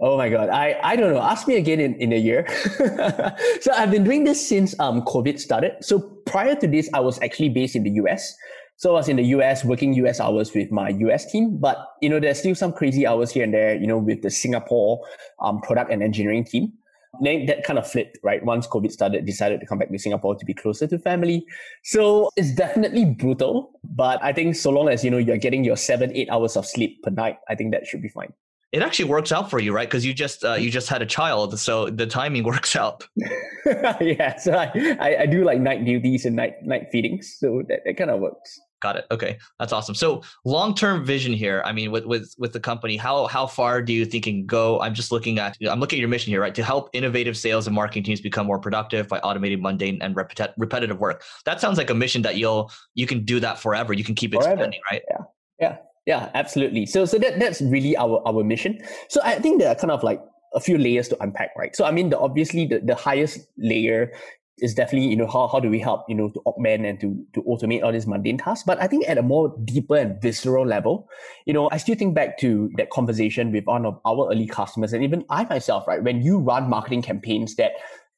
Oh 0.00 0.16
my 0.16 0.28
god, 0.28 0.48
I, 0.48 0.78
I 0.82 0.94
don't 0.94 1.12
know. 1.12 1.20
Ask 1.20 1.48
me 1.48 1.56
again 1.56 1.80
in, 1.80 1.94
in 1.96 2.12
a 2.12 2.16
year. 2.16 2.46
so 3.60 3.72
I've 3.72 3.90
been 3.90 4.04
doing 4.04 4.22
this 4.22 4.46
since 4.48 4.78
um 4.78 5.02
COVID 5.02 5.40
started. 5.40 5.72
So 5.80 5.98
prior 6.24 6.54
to 6.54 6.68
this, 6.68 6.88
I 6.94 7.00
was 7.00 7.20
actually 7.20 7.48
based 7.48 7.74
in 7.74 7.82
the 7.82 7.90
US. 8.02 8.36
So 8.76 8.90
I 8.90 8.92
was 8.92 9.08
in 9.08 9.16
the 9.16 9.24
US 9.34 9.64
working 9.64 9.92
US 9.94 10.20
hours 10.20 10.54
with 10.54 10.70
my 10.70 10.90
US 10.90 11.30
team, 11.30 11.58
but 11.58 11.78
you 12.00 12.08
know 12.08 12.20
there's 12.20 12.38
still 12.38 12.54
some 12.54 12.72
crazy 12.72 13.08
hours 13.08 13.32
here 13.32 13.42
and 13.42 13.52
there. 13.52 13.74
You 13.74 13.88
know 13.88 13.98
with 13.98 14.22
the 14.22 14.30
Singapore 14.30 15.04
um 15.40 15.60
product 15.62 15.90
and 15.90 16.00
engineering 16.00 16.44
team. 16.44 16.72
Then 17.20 17.46
that 17.46 17.64
kind 17.64 17.78
of 17.78 17.90
flipped, 17.90 18.18
right? 18.22 18.44
Once 18.44 18.68
COVID 18.68 18.92
started, 18.92 19.24
decided 19.26 19.58
to 19.60 19.66
come 19.66 19.78
back 19.78 19.90
to 19.90 19.98
Singapore 19.98 20.36
to 20.36 20.44
be 20.44 20.54
closer 20.54 20.86
to 20.86 20.98
family. 20.98 21.44
So 21.82 22.30
it's 22.36 22.54
definitely 22.54 23.06
brutal, 23.06 23.80
but 23.82 24.22
I 24.22 24.32
think 24.32 24.54
so 24.54 24.70
long 24.70 24.88
as 24.88 25.02
you 25.02 25.10
know 25.10 25.18
you're 25.18 25.38
getting 25.38 25.64
your 25.64 25.76
seven, 25.76 26.12
eight 26.14 26.28
hours 26.30 26.56
of 26.56 26.66
sleep 26.66 27.02
per 27.02 27.10
night, 27.10 27.38
I 27.48 27.56
think 27.56 27.72
that 27.72 27.86
should 27.86 28.02
be 28.02 28.10
fine 28.10 28.32
it 28.72 28.82
actually 28.82 29.06
works 29.06 29.32
out 29.32 29.50
for 29.50 29.58
you, 29.58 29.72
right? 29.72 29.88
Because 29.88 30.04
you 30.04 30.12
just 30.12 30.44
uh, 30.44 30.54
you 30.54 30.70
just 30.70 30.88
had 30.88 31.02
a 31.02 31.06
child, 31.06 31.58
so 31.58 31.88
the 31.88 32.06
timing 32.06 32.44
works 32.52 32.76
out. 32.76 33.06
yeah, 34.00 34.36
so 34.36 34.52
I, 34.52 35.16
I, 35.20 35.26
do 35.26 35.44
like 35.44 35.60
night 35.60 35.84
duties 35.84 36.26
and 36.26 36.36
night 36.36 36.62
night 36.62 36.88
feedings, 36.92 37.36
so 37.38 37.62
that, 37.68 37.80
that 37.84 37.96
kind 37.96 38.10
of 38.10 38.20
works. 38.20 38.60
Got 38.80 38.96
it. 38.96 39.06
Okay, 39.10 39.38
that's 39.58 39.72
awesome. 39.72 39.94
So 39.94 40.22
long 40.44 40.74
term 40.74 41.04
vision 41.04 41.32
here. 41.32 41.62
I 41.64 41.72
mean, 41.72 41.90
with 41.90 42.04
with 42.04 42.32
with 42.38 42.52
the 42.52 42.60
company, 42.60 42.96
how 42.96 43.26
how 43.26 43.46
far 43.46 43.82
do 43.82 43.92
you 43.92 44.04
think 44.04 44.24
can 44.24 44.46
go? 44.46 44.80
I'm 44.80 44.94
just 44.94 45.10
looking 45.10 45.38
at 45.38 45.56
I'm 45.68 45.80
looking 45.80 45.96
at 45.96 46.00
your 46.00 46.08
mission 46.08 46.30
here, 46.30 46.40
right? 46.40 46.54
To 46.54 46.62
help 46.62 46.90
innovative 46.92 47.36
sales 47.36 47.66
and 47.66 47.74
marketing 47.74 48.04
teams 48.04 48.20
become 48.20 48.46
more 48.46 48.58
productive 48.58 49.08
by 49.08 49.18
automating 49.20 49.60
mundane 49.60 50.00
and 50.00 50.14
repet- 50.14 50.52
repetitive 50.58 51.00
work. 51.00 51.24
That 51.44 51.60
sounds 51.60 51.76
like 51.76 51.90
a 51.90 51.94
mission 51.94 52.22
that 52.22 52.36
you'll 52.36 52.70
you 52.94 53.06
can 53.06 53.24
do 53.24 53.40
that 53.40 53.58
forever. 53.58 53.92
You 53.94 54.04
can 54.04 54.14
keep 54.14 54.32
forever. 54.32 54.50
expanding, 54.50 54.80
right? 54.92 55.02
Yeah. 55.10 55.24
Yeah. 55.58 55.76
Yeah, 56.08 56.30
absolutely. 56.32 56.86
So 56.86 57.04
so 57.04 57.18
that 57.18 57.38
that's 57.38 57.60
really 57.60 57.94
our 57.94 58.22
our 58.26 58.42
mission. 58.42 58.80
So 59.10 59.20
I 59.22 59.38
think 59.38 59.60
there 59.60 59.68
are 59.68 59.74
kind 59.74 59.90
of 59.90 60.02
like 60.02 60.22
a 60.54 60.60
few 60.60 60.78
layers 60.78 61.06
to 61.08 61.22
unpack, 61.22 61.50
right? 61.54 61.76
So 61.76 61.84
I 61.84 61.90
mean, 61.90 62.08
the 62.08 62.18
obviously 62.18 62.64
the, 62.64 62.80
the 62.80 62.94
highest 62.94 63.46
layer 63.58 64.10
is 64.56 64.72
definitely 64.74 65.06
you 65.06 65.16
know 65.16 65.26
how, 65.26 65.46
how 65.48 65.60
do 65.60 65.68
we 65.68 65.78
help 65.78 66.06
you 66.08 66.14
know 66.14 66.30
to 66.30 66.40
augment 66.46 66.86
and 66.86 66.98
to 67.00 67.12
to 67.34 67.42
automate 67.42 67.82
all 67.84 67.92
these 67.92 68.08
mundane 68.08 68.36
tasks 68.38 68.64
but 68.66 68.82
i 68.82 68.88
think 68.88 69.08
at 69.08 69.16
a 69.16 69.22
more 69.22 69.54
deeper 69.64 69.94
and 69.94 70.20
visceral 70.20 70.66
level 70.66 71.08
you 71.46 71.52
know 71.54 71.68
i 71.70 71.76
still 71.76 71.94
think 71.94 72.12
back 72.12 72.36
to 72.38 72.68
that 72.76 72.90
conversation 72.90 73.52
with 73.52 73.62
one 73.66 73.86
of 73.86 74.00
our 74.04 74.28
early 74.32 74.48
customers 74.48 74.92
and 74.92 75.04
even 75.04 75.24
i 75.30 75.44
myself 75.44 75.86
right 75.86 76.02
when 76.02 76.20
you 76.20 76.38
run 76.38 76.68
marketing 76.68 77.00
campaigns 77.00 77.54
that 77.54 77.70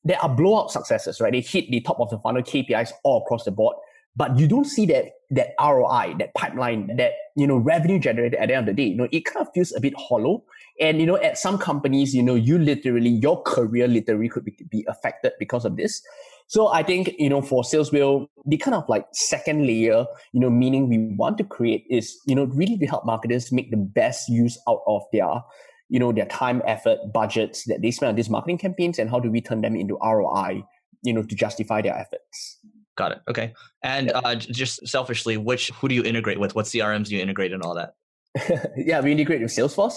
there 0.02 0.18
are 0.22 0.34
blowout 0.34 0.70
successes 0.70 1.20
right 1.20 1.34
they 1.34 1.42
hit 1.42 1.70
the 1.70 1.82
top 1.82 2.00
of 2.00 2.08
the 2.08 2.18
funnel 2.20 2.42
kpis 2.42 2.90
all 3.04 3.22
across 3.22 3.44
the 3.44 3.50
board 3.50 3.76
but 4.16 4.38
you 4.38 4.46
don't 4.46 4.64
see 4.64 4.86
that 4.86 5.12
that 5.30 5.54
ROI, 5.60 6.16
that 6.18 6.34
pipeline, 6.34 6.96
that 6.96 7.12
you 7.36 7.46
know 7.46 7.56
revenue 7.56 7.98
generated 7.98 8.38
at 8.38 8.48
the 8.48 8.54
end 8.54 8.68
of 8.68 8.76
the 8.76 8.82
day. 8.82 8.88
You 8.88 8.96
know, 8.96 9.08
it 9.12 9.24
kind 9.24 9.46
of 9.46 9.52
feels 9.54 9.72
a 9.72 9.80
bit 9.80 9.94
hollow. 9.96 10.44
And 10.80 11.00
you 11.00 11.06
know, 11.06 11.16
at 11.16 11.38
some 11.38 11.58
companies, 11.58 12.14
you 12.14 12.22
know, 12.22 12.34
you 12.34 12.58
literally 12.58 13.10
your 13.10 13.42
career 13.42 13.86
literally 13.86 14.28
could 14.28 14.44
be, 14.44 14.56
be 14.70 14.84
affected 14.88 15.32
because 15.38 15.64
of 15.64 15.76
this. 15.76 16.02
So 16.48 16.66
I 16.68 16.82
think 16.82 17.14
you 17.18 17.28
know 17.28 17.42
for 17.42 17.62
SalesWhale, 17.62 18.26
the 18.44 18.56
kind 18.56 18.74
of 18.74 18.88
like 18.88 19.06
second 19.12 19.66
layer, 19.66 20.04
you 20.32 20.40
know, 20.40 20.50
meaning 20.50 20.88
we 20.88 20.98
want 21.16 21.38
to 21.38 21.44
create 21.44 21.84
is 21.88 22.18
you 22.26 22.34
know 22.34 22.44
really 22.44 22.76
to 22.78 22.86
help 22.86 23.06
marketers 23.06 23.52
make 23.52 23.70
the 23.70 23.76
best 23.76 24.28
use 24.28 24.58
out 24.68 24.82
of 24.86 25.02
their 25.12 25.42
you 25.88 26.00
know 26.00 26.12
their 26.12 26.26
time, 26.26 26.62
effort, 26.66 26.98
budgets 27.12 27.64
that 27.64 27.82
they 27.82 27.92
spend 27.92 28.10
on 28.10 28.16
these 28.16 28.30
marketing 28.30 28.58
campaigns, 28.58 28.98
and 28.98 29.10
how 29.10 29.20
do 29.20 29.30
we 29.30 29.40
turn 29.40 29.60
them 29.60 29.76
into 29.76 29.96
ROI, 30.02 30.64
you 31.02 31.12
know, 31.12 31.22
to 31.22 31.34
justify 31.36 31.82
their 31.82 31.96
efforts. 31.96 32.58
Got 33.00 33.12
it. 33.12 33.22
Okay. 33.30 33.54
And 33.82 34.12
uh, 34.14 34.34
just 34.34 34.86
selfishly, 34.86 35.38
which 35.38 35.70
who 35.70 35.88
do 35.88 35.94
you 35.94 36.04
integrate 36.04 36.38
with? 36.38 36.54
What 36.54 36.66
CRMs 36.66 37.06
do 37.06 37.16
you 37.16 37.22
integrate 37.22 37.50
and 37.50 37.62
all 37.62 37.74
that? 37.74 37.94
yeah, 38.76 39.00
we 39.00 39.12
integrate 39.12 39.40
with 39.40 39.50
Salesforce. 39.50 39.94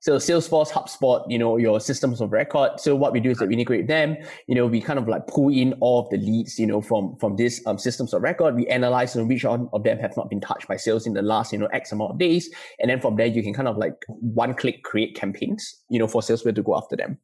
So 0.00 0.16
Salesforce, 0.16 0.70
HubSpot, 0.70 1.30
you 1.30 1.38
know, 1.38 1.58
your 1.58 1.78
systems 1.78 2.22
of 2.22 2.32
record. 2.32 2.80
So 2.80 2.96
what 2.96 3.12
we 3.12 3.20
do 3.20 3.28
is 3.28 3.36
that 3.36 3.48
we 3.48 3.52
integrate 3.52 3.86
them. 3.86 4.16
You 4.46 4.54
know, 4.54 4.66
we 4.66 4.80
kind 4.80 4.98
of 4.98 5.06
like 5.08 5.26
pull 5.26 5.50
in 5.50 5.74
all 5.80 6.06
of 6.06 6.08
the 6.08 6.16
leads, 6.16 6.58
you 6.58 6.66
know, 6.66 6.80
from 6.80 7.16
from 7.16 7.36
these 7.36 7.60
um, 7.66 7.76
systems 7.76 8.14
of 8.14 8.22
record. 8.22 8.54
We 8.54 8.66
analyze 8.68 9.14
know, 9.14 9.26
which 9.26 9.44
one 9.44 9.68
of 9.74 9.82
them 9.82 9.98
have 9.98 10.16
not 10.16 10.30
been 10.30 10.40
touched 10.40 10.68
by 10.68 10.78
sales 10.78 11.06
in 11.06 11.12
the 11.12 11.20
last, 11.20 11.52
you 11.52 11.58
know, 11.58 11.66
X 11.66 11.92
amount 11.92 12.12
of 12.12 12.18
days, 12.18 12.48
and 12.78 12.90
then 12.90 12.98
from 12.98 13.16
there 13.16 13.26
you 13.26 13.42
can 13.42 13.52
kind 13.52 13.68
of 13.68 13.76
like 13.76 14.06
one 14.08 14.54
click 14.54 14.84
create 14.84 15.14
campaigns, 15.14 15.82
you 15.90 15.98
know, 15.98 16.08
for 16.08 16.22
Salesforce 16.22 16.54
to 16.54 16.62
go 16.62 16.78
after 16.78 16.96
them. 16.96 17.18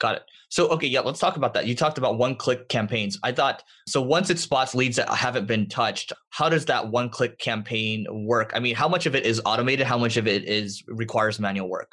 Got 0.00 0.16
it. 0.16 0.22
So, 0.48 0.68
okay, 0.68 0.86
yeah, 0.86 1.00
let's 1.00 1.20
talk 1.20 1.36
about 1.36 1.54
that. 1.54 1.66
You 1.66 1.74
talked 1.74 1.98
about 1.98 2.18
one 2.18 2.34
click 2.36 2.68
campaigns. 2.68 3.18
I 3.22 3.32
thought, 3.32 3.62
so 3.86 4.02
once 4.02 4.30
it 4.30 4.38
spots 4.38 4.74
leads 4.74 4.96
that 4.96 5.08
haven't 5.08 5.46
been 5.46 5.68
touched, 5.68 6.12
how 6.30 6.48
does 6.48 6.64
that 6.66 6.88
one 6.88 7.10
click 7.10 7.38
campaign 7.38 8.06
work? 8.10 8.52
I 8.54 8.60
mean, 8.60 8.74
how 8.74 8.88
much 8.88 9.06
of 9.06 9.14
it 9.14 9.24
is 9.24 9.40
automated? 9.44 9.86
How 9.86 9.98
much 9.98 10.16
of 10.16 10.26
it 10.26 10.44
is 10.44 10.82
requires 10.88 11.38
manual 11.38 11.68
work? 11.68 11.92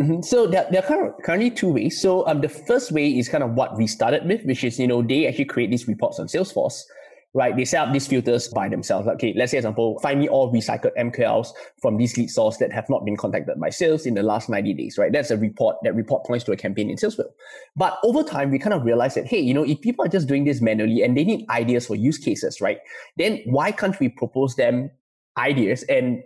Mm-hmm. 0.00 0.22
So 0.22 0.46
there, 0.46 0.66
there 0.70 0.84
are 0.84 1.14
currently 1.24 1.50
two 1.50 1.72
ways. 1.72 2.00
So 2.00 2.26
um, 2.26 2.40
the 2.40 2.48
first 2.48 2.90
way 2.90 3.10
is 3.10 3.28
kind 3.28 3.44
of 3.44 3.50
what 3.52 3.76
we 3.76 3.86
started 3.86 4.24
with, 4.24 4.44
which 4.44 4.64
is, 4.64 4.78
you 4.78 4.86
know, 4.86 5.02
they 5.02 5.26
actually 5.26 5.44
create 5.44 5.70
these 5.70 5.86
reports 5.86 6.18
on 6.18 6.26
Salesforce 6.26 6.82
right? 7.32 7.56
They 7.56 7.64
set 7.64 7.86
up 7.86 7.92
these 7.92 8.06
filters 8.06 8.48
by 8.48 8.68
themselves. 8.68 9.06
Okay, 9.06 9.32
let's 9.36 9.52
say 9.52 9.56
for 9.56 9.60
example, 9.60 9.98
find 10.00 10.18
me 10.18 10.28
all 10.28 10.52
recycled 10.52 10.92
MQLs 10.98 11.48
from 11.80 11.96
these 11.96 12.16
lead 12.16 12.30
source 12.30 12.56
that 12.56 12.72
have 12.72 12.88
not 12.88 13.04
been 13.04 13.16
contacted 13.16 13.58
by 13.60 13.70
sales 13.70 14.06
in 14.06 14.14
the 14.14 14.22
last 14.22 14.48
90 14.48 14.74
days, 14.74 14.98
right? 14.98 15.12
That's 15.12 15.30
a 15.30 15.36
report. 15.36 15.76
That 15.82 15.94
report 15.94 16.24
points 16.26 16.44
to 16.46 16.52
a 16.52 16.56
campaign 16.56 16.90
in 16.90 16.96
SalesWhale. 16.96 17.30
But 17.76 17.98
over 18.02 18.22
time, 18.22 18.50
we 18.50 18.58
kind 18.58 18.74
of 18.74 18.84
realized 18.84 19.16
that, 19.16 19.26
hey, 19.26 19.40
you 19.40 19.54
know, 19.54 19.64
if 19.64 19.80
people 19.80 20.04
are 20.04 20.08
just 20.08 20.26
doing 20.26 20.44
this 20.44 20.60
manually 20.60 21.02
and 21.02 21.16
they 21.16 21.24
need 21.24 21.48
ideas 21.50 21.86
for 21.86 21.94
use 21.94 22.18
cases, 22.18 22.60
right? 22.60 22.78
Then 23.16 23.40
why 23.44 23.70
can't 23.70 23.98
we 24.00 24.08
propose 24.08 24.56
them 24.56 24.90
ideas? 25.38 25.84
And 25.84 26.22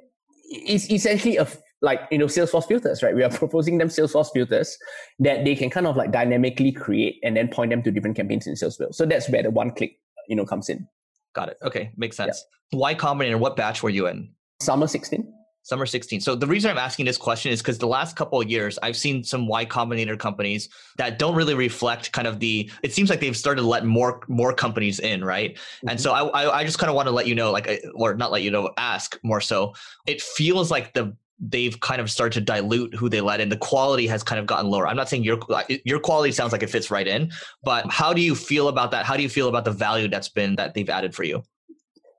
it's 0.49 0.90
essentially 0.90 1.37
a 1.37 1.46
like 1.82 2.00
you 2.11 2.16
know 2.16 2.26
Salesforce 2.26 2.66
filters, 2.66 3.02
right? 3.02 3.14
We 3.14 3.23
are 3.23 3.30
proposing 3.42 3.76
them 3.76 3.88
Salesforce 3.88 4.32
filters 4.32 4.78
that 5.18 5.44
they 5.44 5.54
can 5.54 5.68
kind 5.68 5.87
of 5.87 5.96
like 5.96 6.12
dynamically 6.12 6.73
create 6.73 7.20
and 7.23 7.37
then 7.37 7.49
point 7.49 7.70
them 7.70 7.82
to 7.82 7.90
different 7.90 8.16
campaigns 8.16 8.46
in 8.46 8.54
SalesWhale. 8.54 8.94
So 8.94 9.04
that's 9.04 9.28
where 9.28 9.42
the 9.42 9.50
one 9.50 9.70
click 9.70 9.99
you 10.28 10.37
know 10.37 10.45
comes 10.45 10.69
in. 10.69 10.87
Got 11.35 11.49
it. 11.49 11.59
Okay, 11.62 11.90
makes 11.97 12.16
sense. 12.16 12.45
Yeah. 12.73 12.78
Y 12.78 12.95
Combinator, 12.95 13.38
what 13.38 13.57
batch 13.57 13.83
were 13.83 13.90
you 13.90 14.07
in? 14.07 14.31
Summer 14.61 14.87
16. 14.87 15.33
Summer 15.64 15.87
16. 15.87 16.21
So 16.21 16.35
the 16.35 16.47
reason 16.47 16.71
I'm 16.71 16.76
asking 16.76 17.07
this 17.07 17.16
question 17.16 17.50
is 17.50 17.62
because 17.62 17.78
the 17.78 17.87
last 17.87 18.16
couple 18.16 18.38
of 18.38 18.50
years, 18.50 18.78
I've 18.83 18.99
seen 18.99 19.25
some 19.25 19.47
Y 19.47 19.64
Combinator 19.64 20.19
companies 20.19 20.69
that 20.99 21.19
don't 21.19 21.35
really 21.35 21.54
reflect 21.54 22.12
kind 22.12 22.28
of 22.28 22.38
the. 22.38 22.71
It 22.83 22.93
seems 22.93 23.09
like 23.09 23.21
they've 23.21 23.37
started 23.37 23.62
to 23.62 23.66
let 23.66 23.87
more 23.87 24.21
more 24.28 24.52
companies 24.52 25.00
in, 25.00 25.25
right? 25.25 25.54
Mm-hmm. 25.54 25.88
And 25.88 26.00
so 26.00 26.12
I 26.12 26.59
I 26.61 26.64
just 26.64 26.78
kind 26.78 26.90
of 26.90 26.97
want 26.97 27.09
to 27.09 27.12
let 27.12 27.26
you 27.26 27.35
know, 27.35 27.50
like, 27.50 27.83
or 27.95 28.14
not 28.14 28.31
let 28.31 28.43
you 28.43 28.50
know, 28.50 28.71
ask 28.76 29.19
more 29.23 29.40
so. 29.40 29.73
It 30.07 30.21
feels 30.21 30.71
like 30.71 30.93
the 30.93 31.16
they've 31.48 31.78
kind 31.80 32.00
of 32.00 32.10
started 32.10 32.32
to 32.38 32.40
dilute 32.40 32.94
who 32.94 33.08
they 33.08 33.20
let 33.20 33.40
in. 33.40 33.48
The 33.48 33.56
quality 33.56 34.06
has 34.06 34.22
kind 34.22 34.38
of 34.38 34.46
gotten 34.46 34.70
lower. 34.70 34.86
I'm 34.88 34.96
not 34.96 35.08
saying 35.08 35.24
your 35.24 35.38
your 35.84 36.00
quality 36.00 36.32
sounds 36.32 36.52
like 36.52 36.62
it 36.62 36.70
fits 36.70 36.90
right 36.90 37.06
in, 37.06 37.30
but 37.62 37.90
how 37.90 38.12
do 38.12 38.20
you 38.20 38.34
feel 38.34 38.68
about 38.68 38.90
that? 38.92 39.04
How 39.04 39.16
do 39.16 39.22
you 39.22 39.28
feel 39.28 39.48
about 39.48 39.64
the 39.64 39.72
value 39.72 40.08
that's 40.08 40.28
been 40.28 40.56
that 40.56 40.74
they've 40.74 40.88
added 40.88 41.14
for 41.14 41.24
you? 41.24 41.42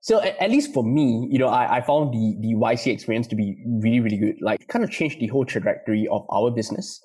So 0.01 0.21
at 0.21 0.51
least 0.51 0.73
for 0.73 0.83
me, 0.83 1.27
you 1.31 1.39
know, 1.39 1.47
I, 1.47 1.77
I 1.77 1.81
found 1.81 2.13
the 2.13 2.35
the 2.39 2.53
YC 2.53 2.93
experience 2.93 3.27
to 3.27 3.35
be 3.35 3.57
really 3.65 3.99
really 3.99 4.17
good. 4.17 4.35
Like, 4.41 4.67
kind 4.67 4.83
of 4.85 4.91
changed 4.91 5.19
the 5.19 5.27
whole 5.27 5.45
trajectory 5.45 6.07
of 6.09 6.25
our 6.29 6.51
business. 6.51 7.01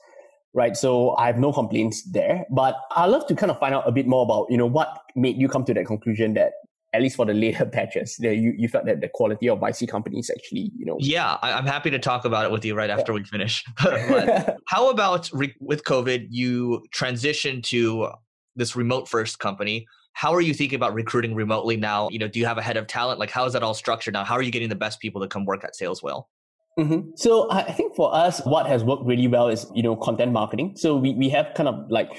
right? 0.52 0.76
So 0.76 1.14
I 1.16 1.26
have 1.26 1.38
no 1.38 1.52
complaints 1.52 2.02
there. 2.10 2.44
But 2.50 2.74
I'd 2.96 3.06
love 3.06 3.26
to 3.28 3.34
kind 3.34 3.50
of 3.50 3.58
find 3.58 3.74
out 3.74 3.86
a 3.86 3.92
bit 3.92 4.06
more 4.06 4.22
about, 4.22 4.46
you 4.50 4.56
know, 4.56 4.66
what 4.66 4.88
made 5.14 5.36
you 5.36 5.48
come 5.48 5.64
to 5.64 5.74
that 5.74 5.86
conclusion 5.86 6.34
that 6.34 6.52
at 6.92 7.02
least 7.02 7.16
for 7.16 7.26
the 7.26 7.35
later 7.35 7.64
patches, 7.73 8.16
that 8.18 8.37
you, 8.37 8.54
you 8.56 8.68
felt 8.68 8.87
that 8.87 9.00
the 9.00 9.09
quality 9.09 9.49
of 9.49 9.61
YC 9.61 9.88
companies 9.88 10.30
actually, 10.30 10.73
you 10.76 10.85
know. 10.85 10.97
Yeah, 10.99 11.38
I, 11.42 11.56
am 11.59 11.66
happy 11.66 11.90
to 11.90 11.99
talk 11.99 12.25
about 12.25 12.44
it 12.44 12.52
with 12.52 12.64
you 12.64 12.75
right 12.75 12.90
after 12.90 13.12
we 13.12 13.25
finish. 13.25 13.64
but 13.82 14.56
how 14.66 14.90
about 14.90 15.30
re- 15.32 15.54
with 15.61 15.85
COVID, 15.85 16.26
you 16.30 16.82
transitioned 16.94 17.64
to 17.64 18.09
this 18.56 18.76
remote 18.76 19.09
first 19.09 19.38
company. 19.38 19.87
How 20.12 20.35
are 20.35 20.40
you 20.40 20.52
thinking 20.52 20.76
about 20.76 20.92
recruiting 20.92 21.35
remotely 21.35 21.76
now? 21.76 22.09
You 22.11 22.18
know, 22.18 22.28
do 22.28 22.40
you 22.40 22.47
have 22.47 22.59
a 22.59 22.62
head 22.62 22.76
of 22.76 22.87
talent? 22.87 23.20
Like, 23.20 23.30
how 23.30 23.47
is 23.47 23.52
that 23.52 23.62
all 23.62 23.75
structured 23.75 24.14
now? 24.14 24.25
How 24.25 24.35
are 24.35 24.42
you 24.42 24.50
getting 24.50 24.68
the 24.68 24.75
best 24.75 25.00
people 25.00 25.20
to 25.20 25.28
come 25.28 25.44
work 25.44 25.62
at 25.64 25.76
Sales 25.76 26.02
Whale? 26.02 26.28
Mm-hmm. 26.78 27.11
So 27.16 27.50
I 27.50 27.73
think 27.73 27.94
for 27.94 28.14
us, 28.14 28.40
what 28.44 28.66
has 28.66 28.82
worked 28.82 29.04
really 29.04 29.26
well 29.26 29.49
is 29.49 29.66
you 29.75 29.82
know 29.82 29.97
content 29.97 30.32
marketing. 30.32 30.75
So 30.76 30.97
we 30.97 31.14
we 31.14 31.28
have 31.28 31.52
kind 31.54 31.68
of 31.68 31.90
like 31.90 32.11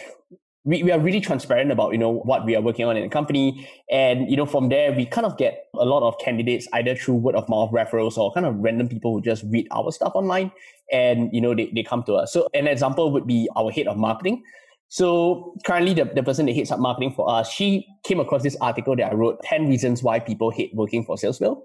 we, 0.63 0.84
we 0.84 0.91
are 0.91 1.00
really 1.00 1.20
transparent 1.20 1.72
about 1.72 1.91
you 1.91 1.98
know 1.98 2.10
what 2.12 2.46
we 2.46 2.56
are 2.56 2.62
working 2.62 2.86
on 2.86 2.96
in 2.96 3.03
the 3.03 3.10
company. 3.10 3.68
And 3.89 4.30
you 4.30 4.38
know 4.38 4.46
from 4.46 4.70
there 4.70 4.91
we 4.94 5.06
kind 5.06 5.25
of 5.25 5.38
get 5.38 5.65
a 5.74 5.86
lot 5.86 6.03
of 6.03 6.18
candidates 6.20 6.68
either 6.74 6.96
through 6.96 7.15
word 7.15 7.36
of 7.36 7.48
mouth 7.50 7.72
referrals 7.72 8.18
or 8.18 8.32
kind 8.34 8.46
of 8.46 8.56
random 8.58 8.88
people 8.88 9.13
who 9.13 9.22
just 9.22 9.44
read 9.48 9.68
our 9.72 9.91
stuff 9.91 10.13
online 10.15 10.51
and 10.91 11.30
you 11.34 11.41
know 11.41 11.56
they, 11.56 11.72
they 11.74 11.84
come 11.84 12.03
to 12.03 12.13
us. 12.13 12.32
So 12.32 12.48
an 12.53 12.68
example 12.68 13.12
would 13.12 13.25
be 13.25 13.50
our 13.56 13.72
head 13.72 13.88
of 13.88 13.98
marketing. 13.98 14.44
So 14.89 15.56
currently 15.65 15.94
the, 15.94 16.03
the 16.03 16.22
person 16.22 16.46
that 16.48 16.56
heads 16.56 16.70
up 16.70 16.80
marketing 16.80 17.13
for 17.13 17.30
us 17.30 17.50
she 17.50 17.88
came 18.03 18.20
across 18.20 18.44
this 18.44 18.58
article 18.60 18.94
that 18.98 19.12
i 19.12 19.13
wrote 19.13 19.41
10 19.44 19.70
reasons 19.70 20.03
why 20.03 20.20
people 20.20 20.50
hate 20.50 20.75
working 20.75 21.06
for 21.06 21.15
SalesWhale 21.15 21.62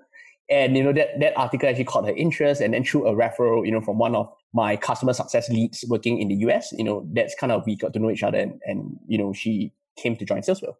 and 0.48 0.76
you 0.76 0.82
know 0.82 0.92
that 0.92 1.18
that 1.20 1.36
article 1.36 1.68
actually 1.68 1.84
caught 1.84 2.04
her 2.04 2.14
interest, 2.14 2.60
and 2.60 2.74
then 2.74 2.84
through 2.84 3.06
a 3.06 3.14
referral, 3.14 3.64
you 3.66 3.72
know, 3.72 3.80
from 3.80 3.98
one 3.98 4.14
of 4.14 4.32
my 4.52 4.76
customer 4.76 5.12
success 5.12 5.48
leads 5.48 5.84
working 5.88 6.20
in 6.20 6.28
the 6.28 6.36
US, 6.46 6.72
you 6.72 6.84
know, 6.84 7.06
that's 7.12 7.34
kind 7.34 7.52
of 7.52 7.64
we 7.66 7.76
got 7.76 7.92
to 7.92 7.98
know 7.98 8.10
each 8.10 8.22
other, 8.22 8.38
and, 8.38 8.60
and 8.64 8.96
you 9.06 9.18
know, 9.18 9.32
she 9.32 9.72
came 9.96 10.16
to 10.16 10.24
join 10.24 10.42
SalesWhale. 10.42 10.74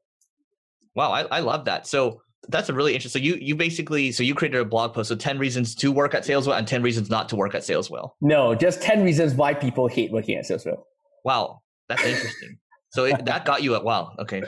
Wow, 0.95 1.13
I, 1.13 1.23
I 1.25 1.41
love 1.41 1.65
that. 1.67 1.87
So 1.87 2.23
that's 2.49 2.69
a 2.69 2.73
really 2.73 2.95
interesting. 2.95 3.21
So 3.21 3.25
you 3.25 3.35
you 3.41 3.55
basically 3.55 4.13
so 4.13 4.23
you 4.23 4.35
created 4.35 4.61
a 4.61 4.65
blog 4.65 4.95
post. 4.95 5.09
So 5.09 5.17
ten 5.17 5.39
reasons 5.39 5.75
to 5.77 5.91
work 5.91 6.15
at 6.15 6.23
SalesWhale 6.25 6.59
and 6.59 6.67
ten 6.67 6.83
reasons 6.83 7.11
not 7.11 7.29
to 7.31 7.37
work 7.37 7.55
at 7.55 7.63
SalesWhale. 7.63 8.11
No, 8.21 8.55
just 8.55 8.83
ten 8.83 9.03
reasons 9.03 9.35
why 9.35 9.55
people 9.55 9.89
hate 9.89 10.13
working 10.13 10.37
at 10.37 10.45
SalesWhale. 10.45 10.83
Wow, 11.25 11.63
that's 11.89 12.05
interesting. 12.05 12.59
So 12.91 13.05
it, 13.05 13.25
that 13.27 13.45
got 13.45 13.63
you 13.63 13.75
at 13.75 13.85
wow. 13.85 14.15
Okay. 14.19 14.43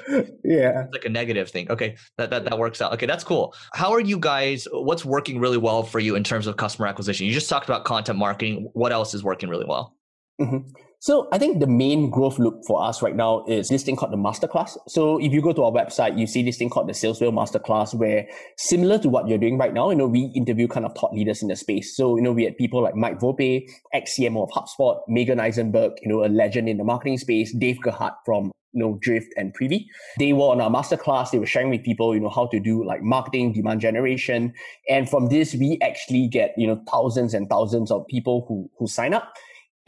Yeah. 0.44 0.84
It's 0.84 0.92
like 0.92 1.04
a 1.04 1.08
negative 1.08 1.50
thing. 1.50 1.70
Okay. 1.70 1.96
That, 2.16 2.30
that 2.30 2.44
that 2.44 2.58
works 2.58 2.80
out. 2.80 2.92
Okay, 2.94 3.06
that's 3.06 3.24
cool. 3.24 3.54
How 3.74 3.92
are 3.92 4.00
you 4.00 4.18
guys? 4.18 4.66
What's 4.72 5.04
working 5.04 5.38
really 5.38 5.58
well 5.58 5.82
for 5.82 5.98
you 5.98 6.14
in 6.14 6.24
terms 6.24 6.46
of 6.46 6.56
customer 6.56 6.86
acquisition? 6.86 7.26
You 7.26 7.32
just 7.32 7.48
talked 7.48 7.68
about 7.68 7.84
content 7.84 8.18
marketing. 8.18 8.70
What 8.72 8.92
else 8.92 9.12
is 9.12 9.22
working 9.22 9.48
really 9.48 9.66
well? 9.66 9.96
Mm-hmm. 10.40 10.70
So 11.00 11.28
I 11.32 11.38
think 11.38 11.60
the 11.60 11.66
main 11.68 12.10
growth 12.10 12.40
loop 12.40 12.64
for 12.66 12.82
us 12.82 13.02
right 13.02 13.14
now 13.14 13.44
is 13.46 13.68
this 13.68 13.84
thing 13.84 13.94
called 13.94 14.12
the 14.12 14.16
masterclass. 14.16 14.76
So 14.88 15.18
if 15.18 15.32
you 15.32 15.40
go 15.40 15.52
to 15.52 15.62
our 15.62 15.70
website, 15.70 16.18
you 16.18 16.26
see 16.26 16.42
this 16.42 16.56
thing 16.56 16.70
called 16.70 16.88
the 16.88 16.94
Sales 16.94 17.20
SalesWhale 17.20 17.34
Masterclass, 17.34 17.94
where 17.94 18.26
similar 18.56 18.98
to 18.98 19.08
what 19.08 19.28
you're 19.28 19.38
doing 19.38 19.58
right 19.58 19.72
now, 19.72 19.90
you 19.90 19.96
know, 19.96 20.08
we 20.08 20.32
interview 20.34 20.66
kind 20.66 20.84
of 20.84 20.92
thought 20.96 21.12
leaders 21.12 21.40
in 21.40 21.48
the 21.48 21.56
space. 21.56 21.96
So, 21.96 22.16
you 22.16 22.22
know, 22.22 22.32
we 22.32 22.44
had 22.44 22.56
people 22.56 22.82
like 22.82 22.96
Mike 22.96 23.20
Volpe, 23.20 23.68
ex-CMO 23.92 24.42
of 24.42 24.50
HubSpot, 24.50 24.98
Meagen 25.08 25.38
Eisenberg, 25.38 25.92
you 26.02 26.08
know, 26.08 26.24
a 26.24 26.28
legend 26.28 26.68
in 26.68 26.78
the 26.78 26.84
marketing 26.84 27.18
space, 27.18 27.54
Dave 27.54 27.80
Gerhardt 27.80 28.14
from 28.24 28.50
you 28.72 28.80
know, 28.80 28.98
Drift 29.00 29.32
and 29.36 29.54
Privy. 29.54 29.88
They 30.18 30.32
were 30.32 30.46
on 30.46 30.60
our 30.60 30.70
masterclass. 30.70 31.30
They 31.30 31.38
were 31.38 31.46
sharing 31.46 31.70
with 31.70 31.84
people, 31.84 32.14
you 32.14 32.20
know, 32.20 32.28
how 32.28 32.46
to 32.48 32.60
do 32.60 32.84
like 32.84 33.02
marketing, 33.02 33.52
demand 33.52 33.80
generation. 33.80 34.52
And 34.90 35.08
from 35.08 35.28
this, 35.28 35.54
we 35.54 35.78
actually 35.82 36.28
get, 36.28 36.54
you 36.56 36.66
know, 36.66 36.82
thousands 36.90 37.34
and 37.34 37.48
thousands 37.48 37.90
of 37.90 38.06
people 38.08 38.44
who, 38.46 38.70
who 38.78 38.86
sign 38.86 39.14
up. 39.14 39.32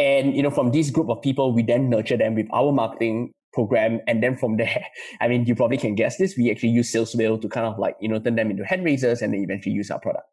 And, 0.01 0.35
you 0.35 0.43
know, 0.43 0.51
from 0.51 0.73
this 0.73 0.91
group 0.91 1.11
of 1.11 1.21
people, 1.21 1.53
we 1.53 1.63
then 1.63 1.91
nurture 1.91 2.17
them 2.17 2.35
with 2.35 2.47
our 2.55 2.73
marketing 2.73 3.33
program. 3.53 4.01
And 4.07 4.23
then 4.23 4.37
from 4.37 4.57
there, 4.57 4.85
I 5.21 5.29
mean, 5.29 5.45
you 5.45 5.55
probably 5.55 5.77
can 5.77 5.95
guess 5.95 6.17
this. 6.17 6.37
We 6.37 6.51
actually 6.51 6.71
use 6.71 6.91
sales 6.91 7.15
SalesWhale 7.15 7.41
to 7.43 7.49
kind 7.49 7.67
of 7.67 7.79
like, 7.79 7.97
you 8.01 8.09
know, 8.09 8.19
turn 8.19 8.37
them 8.37 8.51
into 8.51 8.65
hand 8.65 8.83
raisers 8.85 9.21
and 9.21 9.35
then 9.35 9.43
eventually 9.43 9.75
use 9.75 9.91
our 9.91 10.01
product. 10.01 10.27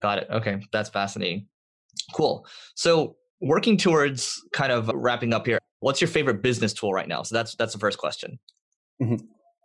Got 0.00 0.18
it. 0.18 0.28
Okay. 0.30 0.60
That's 0.72 0.88
fascinating. 0.88 1.48
Cool. 2.14 2.46
So 2.76 3.16
working 3.40 3.76
towards 3.76 4.40
kind 4.52 4.70
of 4.70 4.88
wrapping 4.94 5.34
up 5.34 5.44
here, 5.44 5.58
what's 5.80 6.00
your 6.00 6.08
favorite 6.08 6.42
business 6.42 6.72
tool 6.72 6.92
right 6.92 7.08
now? 7.08 7.22
So 7.22 7.34
that's, 7.34 7.56
that's 7.56 7.72
the 7.72 7.80
first 7.80 7.98
question. 7.98 8.38
Mm-hmm. 9.02 9.16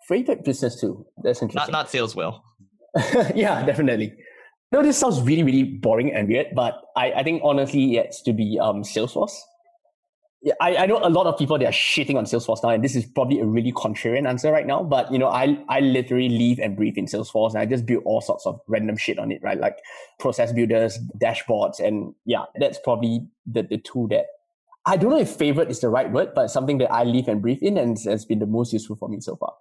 Favorite 0.08 0.44
business 0.44 0.82
tool? 0.82 1.06
That's 1.24 1.42
interesting. 1.42 1.72
Not, 1.72 1.86
not 1.86 1.88
SalesWhale. 1.90 2.42
yeah, 3.36 3.66
definitely. 3.66 4.14
No, 4.76 4.84
this 4.84 4.98
sounds 4.98 5.22
really, 5.22 5.42
really 5.42 5.64
boring 5.64 6.14
and 6.14 6.28
weird, 6.28 6.48
but 6.54 6.82
I, 6.98 7.14
I 7.14 7.24
think 7.24 7.42
honestly 7.46 7.96
it's 7.96 8.22
to 8.24 8.34
be 8.34 8.60
um, 8.62 8.84
Salesforce. 8.84 9.32
Yeah, 10.42 10.54
I, 10.60 10.76
I 10.76 10.86
know 10.86 11.00
a 11.02 11.08
lot 11.10 11.28
of 11.28 11.38
people 11.40 11.58
they 11.58 11.66
are 11.66 11.72
shitting 11.72 12.18
on 12.18 12.26
Salesforce 12.26 12.62
now, 12.62 12.72
and 12.72 12.84
this 12.84 12.94
is 12.94 13.06
probably 13.06 13.40
a 13.40 13.46
really 13.46 13.72
contrarian 13.72 14.28
answer 14.28 14.52
right 14.52 14.68
now. 14.68 14.84
But 14.84 15.10
you 15.14 15.18
know, 15.18 15.30
I 15.30 15.58
I 15.70 15.80
literally 15.80 16.28
live 16.28 16.60
and 16.60 16.76
breathe 16.76 16.98
in 16.98 17.06
Salesforce, 17.06 17.52
and 17.52 17.60
I 17.60 17.66
just 17.66 17.86
build 17.86 18.04
all 18.04 18.20
sorts 18.20 18.46
of 18.46 18.60
random 18.68 18.98
shit 18.98 19.18
on 19.18 19.32
it, 19.32 19.42
right? 19.42 19.58
Like 19.58 19.78
process 20.20 20.52
builders, 20.52 21.00
dashboards, 21.24 21.80
and 21.80 22.14
yeah, 22.26 22.44
that's 22.60 22.78
probably 22.78 23.26
the 23.46 23.64
the 23.64 23.78
tool 23.78 24.10
that 24.10 24.26
I 24.86 24.98
don't 24.98 25.10
know 25.10 25.20
if 25.20 25.30
favorite 25.30 25.72
is 25.72 25.80
the 25.80 25.88
right 25.88 26.12
word, 26.12 26.34
but 26.36 26.52
something 26.52 26.80
that 26.80 26.92
I 26.92 27.06
live 27.06 27.30
and 27.30 27.42
breathe 27.42 27.64
in, 27.64 27.78
and 27.78 27.98
has 28.04 28.26
been 28.26 28.40
the 28.40 28.46
most 28.46 28.74
useful 28.74 28.98
for 28.98 29.08
me 29.08 29.22
so 29.22 29.38
far. 29.38 29.54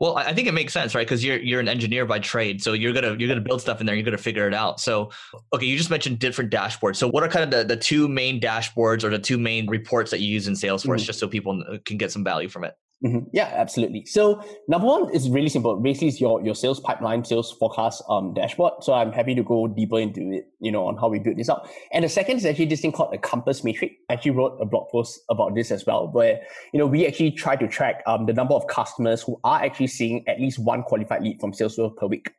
Well, 0.00 0.16
I 0.16 0.32
think 0.32 0.48
it 0.48 0.54
makes 0.54 0.72
sense, 0.72 0.94
right? 0.94 1.06
Because 1.06 1.22
you're 1.22 1.38
you're 1.38 1.60
an 1.60 1.68
engineer 1.68 2.06
by 2.06 2.20
trade, 2.20 2.62
so 2.62 2.72
you're 2.72 2.94
gonna 2.94 3.14
you're 3.18 3.28
gonna 3.28 3.42
build 3.42 3.60
stuff 3.60 3.80
in 3.80 3.86
there. 3.86 3.94
You're 3.94 4.04
gonna 4.04 4.16
figure 4.16 4.48
it 4.48 4.54
out. 4.54 4.80
So, 4.80 5.10
okay, 5.52 5.66
you 5.66 5.76
just 5.76 5.90
mentioned 5.90 6.18
different 6.18 6.50
dashboards. 6.50 6.96
So, 6.96 7.06
what 7.06 7.22
are 7.22 7.28
kind 7.28 7.44
of 7.44 7.50
the, 7.50 7.74
the 7.74 7.78
two 7.78 8.08
main 8.08 8.40
dashboards 8.40 9.04
or 9.04 9.10
the 9.10 9.18
two 9.18 9.36
main 9.36 9.68
reports 9.68 10.10
that 10.10 10.20
you 10.20 10.28
use 10.28 10.48
in 10.48 10.54
Salesforce, 10.54 10.84
mm-hmm. 10.84 11.04
just 11.04 11.18
so 11.18 11.28
people 11.28 11.62
can 11.84 11.98
get 11.98 12.10
some 12.10 12.24
value 12.24 12.48
from 12.48 12.64
it? 12.64 12.74
Mm-hmm. 13.04 13.28
Yeah, 13.32 13.50
absolutely. 13.56 14.04
So 14.04 14.42
number 14.68 14.86
one 14.86 15.14
is 15.14 15.30
really 15.30 15.48
simple. 15.48 15.74
Basically, 15.76 16.08
it's 16.08 16.20
your 16.20 16.42
your 16.42 16.54
sales 16.54 16.80
pipeline, 16.80 17.24
sales 17.24 17.50
forecast 17.50 18.02
um, 18.10 18.34
dashboard. 18.34 18.84
So 18.84 18.92
I'm 18.92 19.10
happy 19.10 19.34
to 19.34 19.42
go 19.42 19.66
deeper 19.68 19.98
into 19.98 20.20
it, 20.32 20.48
you 20.60 20.70
know, 20.70 20.86
on 20.86 20.98
how 20.98 21.08
we 21.08 21.18
build 21.18 21.38
this 21.38 21.48
up. 21.48 21.66
And 21.92 22.04
the 22.04 22.10
second 22.10 22.36
is 22.36 22.44
actually 22.44 22.66
this 22.66 22.82
thing 22.82 22.92
called 22.92 23.14
a 23.14 23.18
Compass 23.18 23.64
Metric. 23.64 23.92
I 24.10 24.14
actually 24.14 24.32
wrote 24.32 24.58
a 24.60 24.66
blog 24.66 24.90
post 24.90 25.20
about 25.30 25.54
this 25.54 25.70
as 25.70 25.86
well, 25.86 26.08
where 26.08 26.42
you 26.74 26.78
know 26.78 26.86
we 26.86 27.06
actually 27.06 27.30
try 27.30 27.56
to 27.56 27.66
track 27.66 28.02
um, 28.06 28.26
the 28.26 28.34
number 28.34 28.52
of 28.52 28.66
customers 28.66 29.22
who 29.22 29.40
are 29.44 29.62
actually 29.62 29.86
seeing 29.86 30.22
at 30.28 30.38
least 30.38 30.58
one 30.58 30.82
qualified 30.82 31.22
lead 31.22 31.40
from 31.40 31.52
Salesforce 31.52 31.96
per 31.96 32.06
week. 32.06 32.30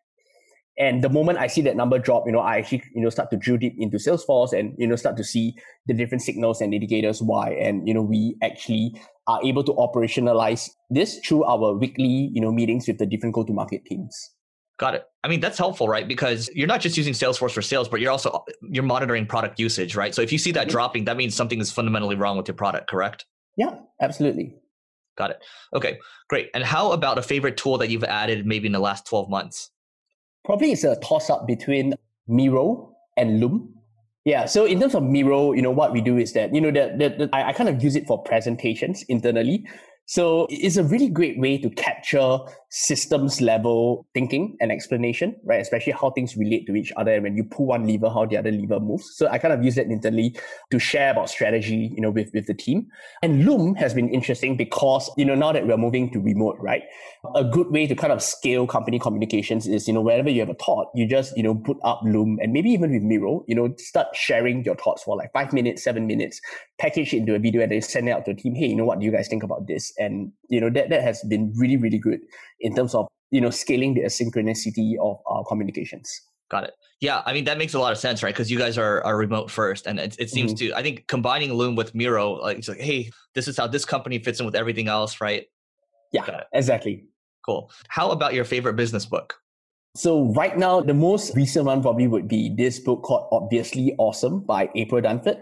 And 0.81 1.03
the 1.03 1.09
moment 1.09 1.37
I 1.37 1.45
see 1.45 1.61
that 1.61 1.75
number 1.75 1.99
drop, 1.99 2.23
you 2.25 2.31
know, 2.31 2.39
I 2.39 2.57
actually, 2.57 2.81
you 2.95 3.03
know, 3.03 3.11
start 3.11 3.29
to 3.29 3.37
drill 3.37 3.57
deep 3.57 3.75
into 3.77 3.97
Salesforce 3.97 4.51
and, 4.51 4.73
you 4.79 4.87
know, 4.87 4.95
start 4.95 5.15
to 5.17 5.23
see 5.23 5.53
the 5.85 5.93
different 5.93 6.23
signals 6.23 6.59
and 6.59 6.73
indicators 6.73 7.21
why. 7.21 7.51
And, 7.51 7.87
you 7.87 7.93
know, 7.93 8.01
we 8.01 8.35
actually 8.41 8.99
are 9.27 9.39
able 9.43 9.63
to 9.65 9.73
operationalize 9.73 10.71
this 10.89 11.19
through 11.19 11.43
our 11.43 11.75
weekly, 11.75 12.31
you 12.33 12.41
know, 12.41 12.51
meetings 12.51 12.87
with 12.87 12.97
the 12.97 13.05
different 13.05 13.35
go-to-market 13.35 13.85
teams. 13.85 14.31
Got 14.79 14.95
it. 14.95 15.03
I 15.23 15.27
mean, 15.27 15.39
that's 15.39 15.59
helpful, 15.59 15.87
right? 15.87 16.07
Because 16.07 16.49
you're 16.55 16.67
not 16.67 16.81
just 16.81 16.97
using 16.97 17.13
Salesforce 17.13 17.51
for 17.51 17.61
sales, 17.61 17.87
but 17.87 18.01
you're 18.01 18.09
also 18.09 18.43
you're 18.63 18.83
monitoring 18.83 19.27
product 19.27 19.59
usage, 19.59 19.95
right? 19.95 20.15
So 20.15 20.23
if 20.23 20.31
you 20.31 20.39
see 20.39 20.51
that 20.53 20.67
dropping, 20.67 21.05
that 21.05 21.15
means 21.15 21.35
something 21.35 21.59
is 21.59 21.71
fundamentally 21.71 22.15
wrong 22.15 22.37
with 22.37 22.47
your 22.47 22.55
product, 22.55 22.89
correct? 22.89 23.27
Yeah, 23.55 23.75
absolutely. 24.01 24.55
Got 25.15 25.29
it. 25.29 25.43
Okay, 25.75 25.99
great. 26.27 26.49
And 26.55 26.63
how 26.63 26.91
about 26.91 27.19
a 27.19 27.21
favorite 27.21 27.57
tool 27.57 27.77
that 27.77 27.91
you've 27.91 28.03
added 28.03 28.47
maybe 28.47 28.65
in 28.65 28.71
the 28.71 28.79
last 28.79 29.05
12 29.05 29.29
months? 29.29 29.69
Probably 30.43 30.71
it's 30.71 30.83
a 30.83 30.97
toss 31.01 31.29
up 31.29 31.47
between 31.47 31.93
Miro 32.27 32.95
and 33.17 33.39
Loom. 33.39 33.75
Yeah. 34.25 34.45
So 34.45 34.65
in 34.65 34.79
terms 34.79 34.95
of 34.95 35.03
Miro, 35.03 35.53
you 35.53 35.61
know, 35.61 35.71
what 35.71 35.93
we 35.93 36.01
do 36.01 36.17
is 36.17 36.33
that, 36.33 36.53
you 36.53 36.61
know, 36.61 36.71
that, 36.71 36.99
that, 36.99 37.29
I, 37.33 37.49
I 37.49 37.53
kind 37.53 37.69
of 37.69 37.83
use 37.83 37.95
it 37.95 38.05
for 38.07 38.21
presentations 38.21 39.03
internally. 39.03 39.67
So 40.11 40.45
it's 40.49 40.75
a 40.75 40.83
really 40.83 41.07
great 41.07 41.39
way 41.39 41.57
to 41.57 41.69
capture 41.69 42.39
systems 42.69 43.39
level 43.39 44.05
thinking 44.13 44.57
and 44.59 44.69
explanation, 44.69 45.37
right? 45.45 45.61
Especially 45.61 45.93
how 45.93 46.09
things 46.09 46.35
relate 46.35 46.67
to 46.67 46.75
each 46.75 46.91
other 46.97 47.13
and 47.13 47.23
when 47.23 47.37
you 47.37 47.45
pull 47.45 47.67
one 47.67 47.87
lever, 47.87 48.09
how 48.09 48.25
the 48.25 48.35
other 48.35 48.51
lever 48.51 48.81
moves. 48.81 49.09
So 49.15 49.27
I 49.27 49.37
kind 49.37 49.53
of 49.53 49.63
use 49.63 49.75
that 49.75 49.85
internally 49.85 50.35
to 50.71 50.79
share 50.79 51.11
about 51.11 51.29
strategy, 51.29 51.93
you 51.95 52.01
know, 52.01 52.09
with, 52.09 52.29
with 52.33 52.47
the 52.47 52.53
team. 52.53 52.87
And 53.23 53.45
Loom 53.45 53.73
has 53.75 53.93
been 53.93 54.09
interesting 54.09 54.57
because, 54.57 55.09
you 55.15 55.23
know, 55.23 55.33
now 55.33 55.53
that 55.53 55.65
we're 55.65 55.77
moving 55.77 56.11
to 56.11 56.19
remote, 56.19 56.57
right? 56.59 56.83
A 57.35 57.45
good 57.45 57.71
way 57.71 57.87
to 57.87 57.95
kind 57.95 58.11
of 58.11 58.21
scale 58.21 58.67
company 58.67 58.99
communications 58.99 59.65
is, 59.65 59.87
you 59.87 59.93
know, 59.93 60.01
wherever 60.01 60.29
you 60.29 60.41
have 60.41 60.49
a 60.49 60.55
thought, 60.55 60.87
you 60.93 61.07
just, 61.07 61.37
you 61.37 61.43
know, 61.43 61.55
put 61.55 61.77
up 61.85 62.01
Loom 62.03 62.37
and 62.41 62.51
maybe 62.51 62.69
even 62.71 62.91
with 62.91 63.01
Miro, 63.01 63.45
you 63.47 63.55
know, 63.55 63.73
start 63.77 64.07
sharing 64.13 64.65
your 64.65 64.75
thoughts 64.75 65.03
for 65.03 65.15
like 65.15 65.31
five 65.31 65.53
minutes, 65.53 65.85
seven 65.85 66.05
minutes, 66.05 66.41
package 66.79 67.13
it 67.13 67.19
into 67.19 67.35
a 67.35 67.39
video 67.39 67.61
and 67.61 67.71
then 67.71 67.81
send 67.81 68.09
it 68.09 68.11
out 68.11 68.25
to 68.25 68.33
the 68.33 68.41
team. 68.41 68.55
Hey, 68.55 68.67
you 68.67 68.75
know 68.75 68.85
what 68.85 68.99
do 68.99 69.05
you 69.05 69.11
guys 69.11 69.29
think 69.29 69.43
about 69.43 69.67
this? 69.67 69.93
And, 70.01 70.31
you 70.49 70.59
know, 70.59 70.69
that, 70.71 70.89
that 70.89 71.01
has 71.01 71.23
been 71.23 71.53
really, 71.55 71.77
really 71.77 71.99
good 71.99 72.19
in 72.59 72.75
terms 72.75 72.95
of, 72.95 73.07
you 73.29 73.41
know, 73.41 73.49
scaling 73.49 73.93
the 73.93 74.01
asynchronicity 74.01 74.95
of 74.99 75.17
our 75.25 75.43
communications. 75.45 76.09
Got 76.49 76.65
it. 76.65 76.73
Yeah, 76.99 77.23
I 77.25 77.33
mean 77.33 77.45
that 77.45 77.57
makes 77.57 77.73
a 77.73 77.79
lot 77.79 77.93
of 77.93 77.97
sense, 77.97 78.21
right? 78.21 78.33
Because 78.33 78.51
you 78.51 78.59
guys 78.59 78.77
are, 78.77 79.01
are 79.03 79.17
remote 79.17 79.49
first, 79.49 79.87
and 79.87 79.99
it, 79.99 80.15
it 80.19 80.29
seems 80.29 80.53
mm-hmm. 80.53 80.67
to. 80.67 80.77
I 80.77 80.83
think 80.83 81.07
combining 81.07 81.53
Loom 81.53 81.75
with 81.75 81.95
Miro, 81.95 82.33
like 82.33 82.57
it's 82.59 82.67
like, 82.67 82.79
hey, 82.79 83.09
this 83.33 83.47
is 83.47 83.57
how 83.57 83.67
this 83.67 83.85
company 83.85 84.19
fits 84.19 84.39
in 84.39 84.45
with 84.45 84.53
everything 84.53 84.87
else, 84.87 85.21
right? 85.21 85.45
Yeah, 86.11 86.43
exactly. 86.53 87.05
Cool. 87.45 87.71
How 87.87 88.11
about 88.11 88.33
your 88.33 88.45
favorite 88.45 88.75
business 88.75 89.05
book? 89.05 89.33
So 89.95 90.31
right 90.33 90.55
now, 90.57 90.81
the 90.81 90.93
most 90.93 91.35
recent 91.35 91.65
one 91.65 91.81
probably 91.81 92.07
would 92.07 92.27
be 92.27 92.53
this 92.53 92.79
book 92.79 93.01
called 93.01 93.29
"Obviously 93.31 93.95
Awesome" 93.97 94.41
by 94.41 94.69
April 94.75 95.01
Dunford. 95.01 95.41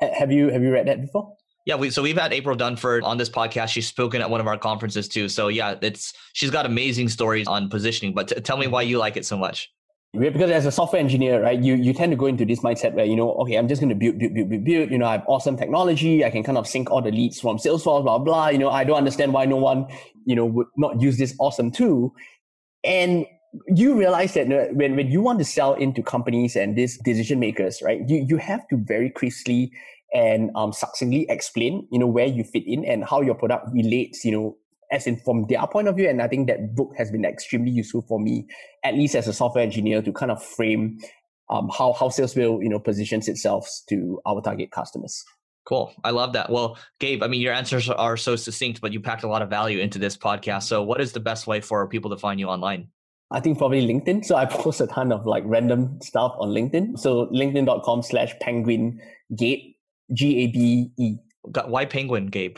Have 0.00 0.30
you 0.32 0.50
have 0.50 0.62
you 0.62 0.72
read 0.72 0.86
that 0.88 1.00
before? 1.00 1.32
Yeah, 1.66 1.76
we, 1.76 1.90
so 1.90 2.02
we've 2.02 2.18
had 2.18 2.32
April 2.32 2.56
Dunford 2.56 3.04
on 3.04 3.16
this 3.16 3.30
podcast. 3.30 3.68
She's 3.68 3.86
spoken 3.86 4.20
at 4.20 4.28
one 4.28 4.40
of 4.40 4.46
our 4.46 4.58
conferences 4.58 5.08
too. 5.08 5.28
So 5.28 5.48
yeah, 5.48 5.76
it's 5.80 6.12
she's 6.34 6.50
got 6.50 6.66
amazing 6.66 7.08
stories 7.08 7.46
on 7.46 7.70
positioning. 7.70 8.14
But 8.14 8.28
t- 8.28 8.40
tell 8.40 8.58
me 8.58 8.66
why 8.66 8.82
you 8.82 8.98
like 8.98 9.16
it 9.16 9.24
so 9.24 9.38
much. 9.38 9.70
Because 10.12 10.50
as 10.50 10.64
a 10.66 10.70
software 10.70 11.00
engineer, 11.00 11.42
right, 11.42 11.58
you 11.58 11.74
you 11.74 11.92
tend 11.92 12.12
to 12.12 12.16
go 12.16 12.26
into 12.26 12.44
this 12.44 12.60
mindset 12.60 12.92
where 12.92 13.06
you 13.06 13.16
know, 13.16 13.32
okay, 13.34 13.56
I'm 13.56 13.66
just 13.66 13.80
going 13.80 13.88
to 13.88 13.94
build, 13.94 14.18
build, 14.18 14.34
build, 14.34 14.64
build. 14.64 14.90
You 14.90 14.98
know, 14.98 15.06
I 15.06 15.12
have 15.12 15.24
awesome 15.26 15.56
technology. 15.56 16.24
I 16.24 16.30
can 16.30 16.42
kind 16.42 16.58
of 16.58 16.68
sync 16.68 16.90
all 16.90 17.02
the 17.02 17.10
leads 17.10 17.40
from 17.40 17.56
Salesforce, 17.56 18.04
blah 18.04 18.18
blah. 18.18 18.48
You 18.48 18.58
know, 18.58 18.70
I 18.70 18.84
don't 18.84 18.98
understand 18.98 19.32
why 19.32 19.46
no 19.46 19.56
one, 19.56 19.86
you 20.26 20.36
know, 20.36 20.44
would 20.44 20.66
not 20.76 21.00
use 21.00 21.16
this 21.16 21.34
awesome 21.40 21.70
tool. 21.70 22.14
And 22.84 23.26
you 23.68 23.96
realize 23.96 24.34
that 24.34 24.48
when, 24.74 24.96
when 24.96 25.10
you 25.10 25.20
want 25.20 25.38
to 25.38 25.44
sell 25.44 25.74
into 25.74 26.02
companies 26.02 26.56
and 26.56 26.76
these 26.76 26.98
decision 26.98 27.38
makers, 27.40 27.80
right, 27.82 28.00
you, 28.08 28.24
you 28.28 28.36
have 28.36 28.66
to 28.68 28.76
very 28.76 29.10
crisply 29.10 29.72
and 30.14 30.50
um, 30.54 30.72
succinctly 30.72 31.26
explain, 31.28 31.86
you 31.90 31.98
know, 31.98 32.06
where 32.06 32.26
you 32.26 32.44
fit 32.44 32.62
in 32.66 32.84
and 32.84 33.04
how 33.04 33.20
your 33.20 33.34
product 33.34 33.68
relates, 33.72 34.24
you 34.24 34.32
know, 34.32 34.56
as 34.92 35.06
in 35.06 35.16
from 35.16 35.46
their 35.48 35.66
point 35.66 35.88
of 35.88 35.96
view. 35.96 36.08
And 36.08 36.22
I 36.22 36.28
think 36.28 36.46
that 36.46 36.74
book 36.74 36.92
has 36.96 37.10
been 37.10 37.24
extremely 37.24 37.72
useful 37.72 38.02
for 38.02 38.20
me, 38.20 38.46
at 38.84 38.94
least 38.94 39.16
as 39.16 39.26
a 39.26 39.32
software 39.32 39.64
engineer, 39.64 40.00
to 40.02 40.12
kind 40.12 40.30
of 40.30 40.42
frame 40.42 40.98
um, 41.50 41.68
how 41.76 41.92
how 41.92 42.08
SalesWhale, 42.08 42.62
you 42.62 42.68
know, 42.68 42.78
positions 42.78 43.28
itself 43.28 43.68
to 43.88 44.20
our 44.24 44.40
target 44.40 44.70
customers. 44.70 45.22
Cool. 45.66 45.92
I 46.04 46.10
love 46.10 46.34
that. 46.34 46.50
Well, 46.50 46.78
Gabe, 47.00 47.22
I 47.22 47.26
mean, 47.26 47.40
your 47.40 47.54
answers 47.54 47.88
are 47.88 48.16
so 48.18 48.36
succinct, 48.36 48.82
but 48.82 48.92
you 48.92 49.00
packed 49.00 49.24
a 49.24 49.28
lot 49.28 49.40
of 49.40 49.48
value 49.48 49.78
into 49.78 49.98
this 49.98 50.16
podcast. 50.16 50.64
So, 50.64 50.82
what 50.82 51.00
is 51.00 51.12
the 51.12 51.20
best 51.20 51.46
way 51.46 51.60
for 51.60 51.86
people 51.88 52.10
to 52.10 52.18
find 52.18 52.38
you 52.38 52.48
online? 52.48 52.88
I 53.30 53.40
think 53.40 53.58
probably 53.58 53.86
LinkedIn. 53.86 54.24
So 54.24 54.36
I 54.36 54.46
post 54.46 54.80
a 54.80 54.86
ton 54.86 55.10
of 55.10 55.26
like 55.26 55.42
random 55.46 55.98
stuff 56.00 56.34
on 56.38 56.50
LinkedIn. 56.50 56.98
So 56.98 57.26
linkedin.com 57.26 58.02
slash 58.02 58.32
penguin 58.40 59.00
gabe, 59.36 59.73
G 60.14 60.44
A 60.44 60.46
B 60.48 60.90
E. 60.98 61.16
Why 61.66 61.84
penguin, 61.84 62.28
Gabe? 62.28 62.56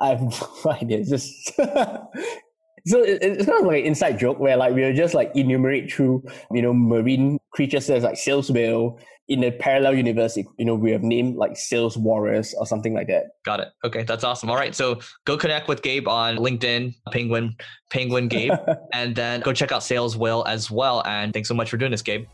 I 0.00 0.08
have 0.08 0.20
no 0.64 0.70
idea. 0.70 0.98
It's 0.98 1.10
just 1.10 1.54
so 2.86 3.02
it's 3.02 3.46
kind 3.46 3.60
of 3.60 3.66
like 3.66 3.80
an 3.80 3.86
inside 3.86 4.18
joke 4.18 4.38
where 4.38 4.56
like 4.56 4.74
we'll 4.74 4.94
just 4.94 5.14
like 5.14 5.32
enumerate 5.34 5.92
through 5.92 6.24
you 6.52 6.62
know 6.62 6.72
marine 6.72 7.38
creatures 7.52 7.90
as 7.90 8.04
like 8.04 8.16
sales 8.16 8.50
whale 8.50 8.98
in 9.28 9.42
a 9.42 9.50
parallel 9.50 9.94
universe. 9.94 10.36
You 10.36 10.64
know 10.64 10.74
we 10.74 10.92
have 10.92 11.02
named 11.02 11.36
like 11.36 11.56
sales 11.56 11.96
warriors 11.96 12.54
or 12.58 12.66
something 12.66 12.94
like 12.94 13.08
that. 13.08 13.24
Got 13.44 13.60
it. 13.60 13.68
Okay, 13.84 14.04
that's 14.04 14.24
awesome. 14.24 14.50
All 14.50 14.56
right, 14.56 14.74
so 14.74 15.00
go 15.24 15.36
connect 15.36 15.68
with 15.68 15.82
Gabe 15.82 16.06
on 16.08 16.36
LinkedIn, 16.36 16.94
Penguin 17.10 17.56
Penguin 17.90 18.28
Gabe, 18.28 18.52
and 18.92 19.16
then 19.16 19.40
go 19.40 19.52
check 19.52 19.72
out 19.72 19.82
Sales 19.82 20.16
Whale 20.16 20.44
as 20.46 20.70
well. 20.70 21.02
And 21.06 21.32
thanks 21.32 21.48
so 21.48 21.54
much 21.54 21.70
for 21.70 21.76
doing 21.76 21.90
this, 21.90 22.02
Gabe. 22.02 22.26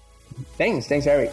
Thanks. 0.56 0.86
Thanks, 0.86 1.06
Eric. 1.06 1.32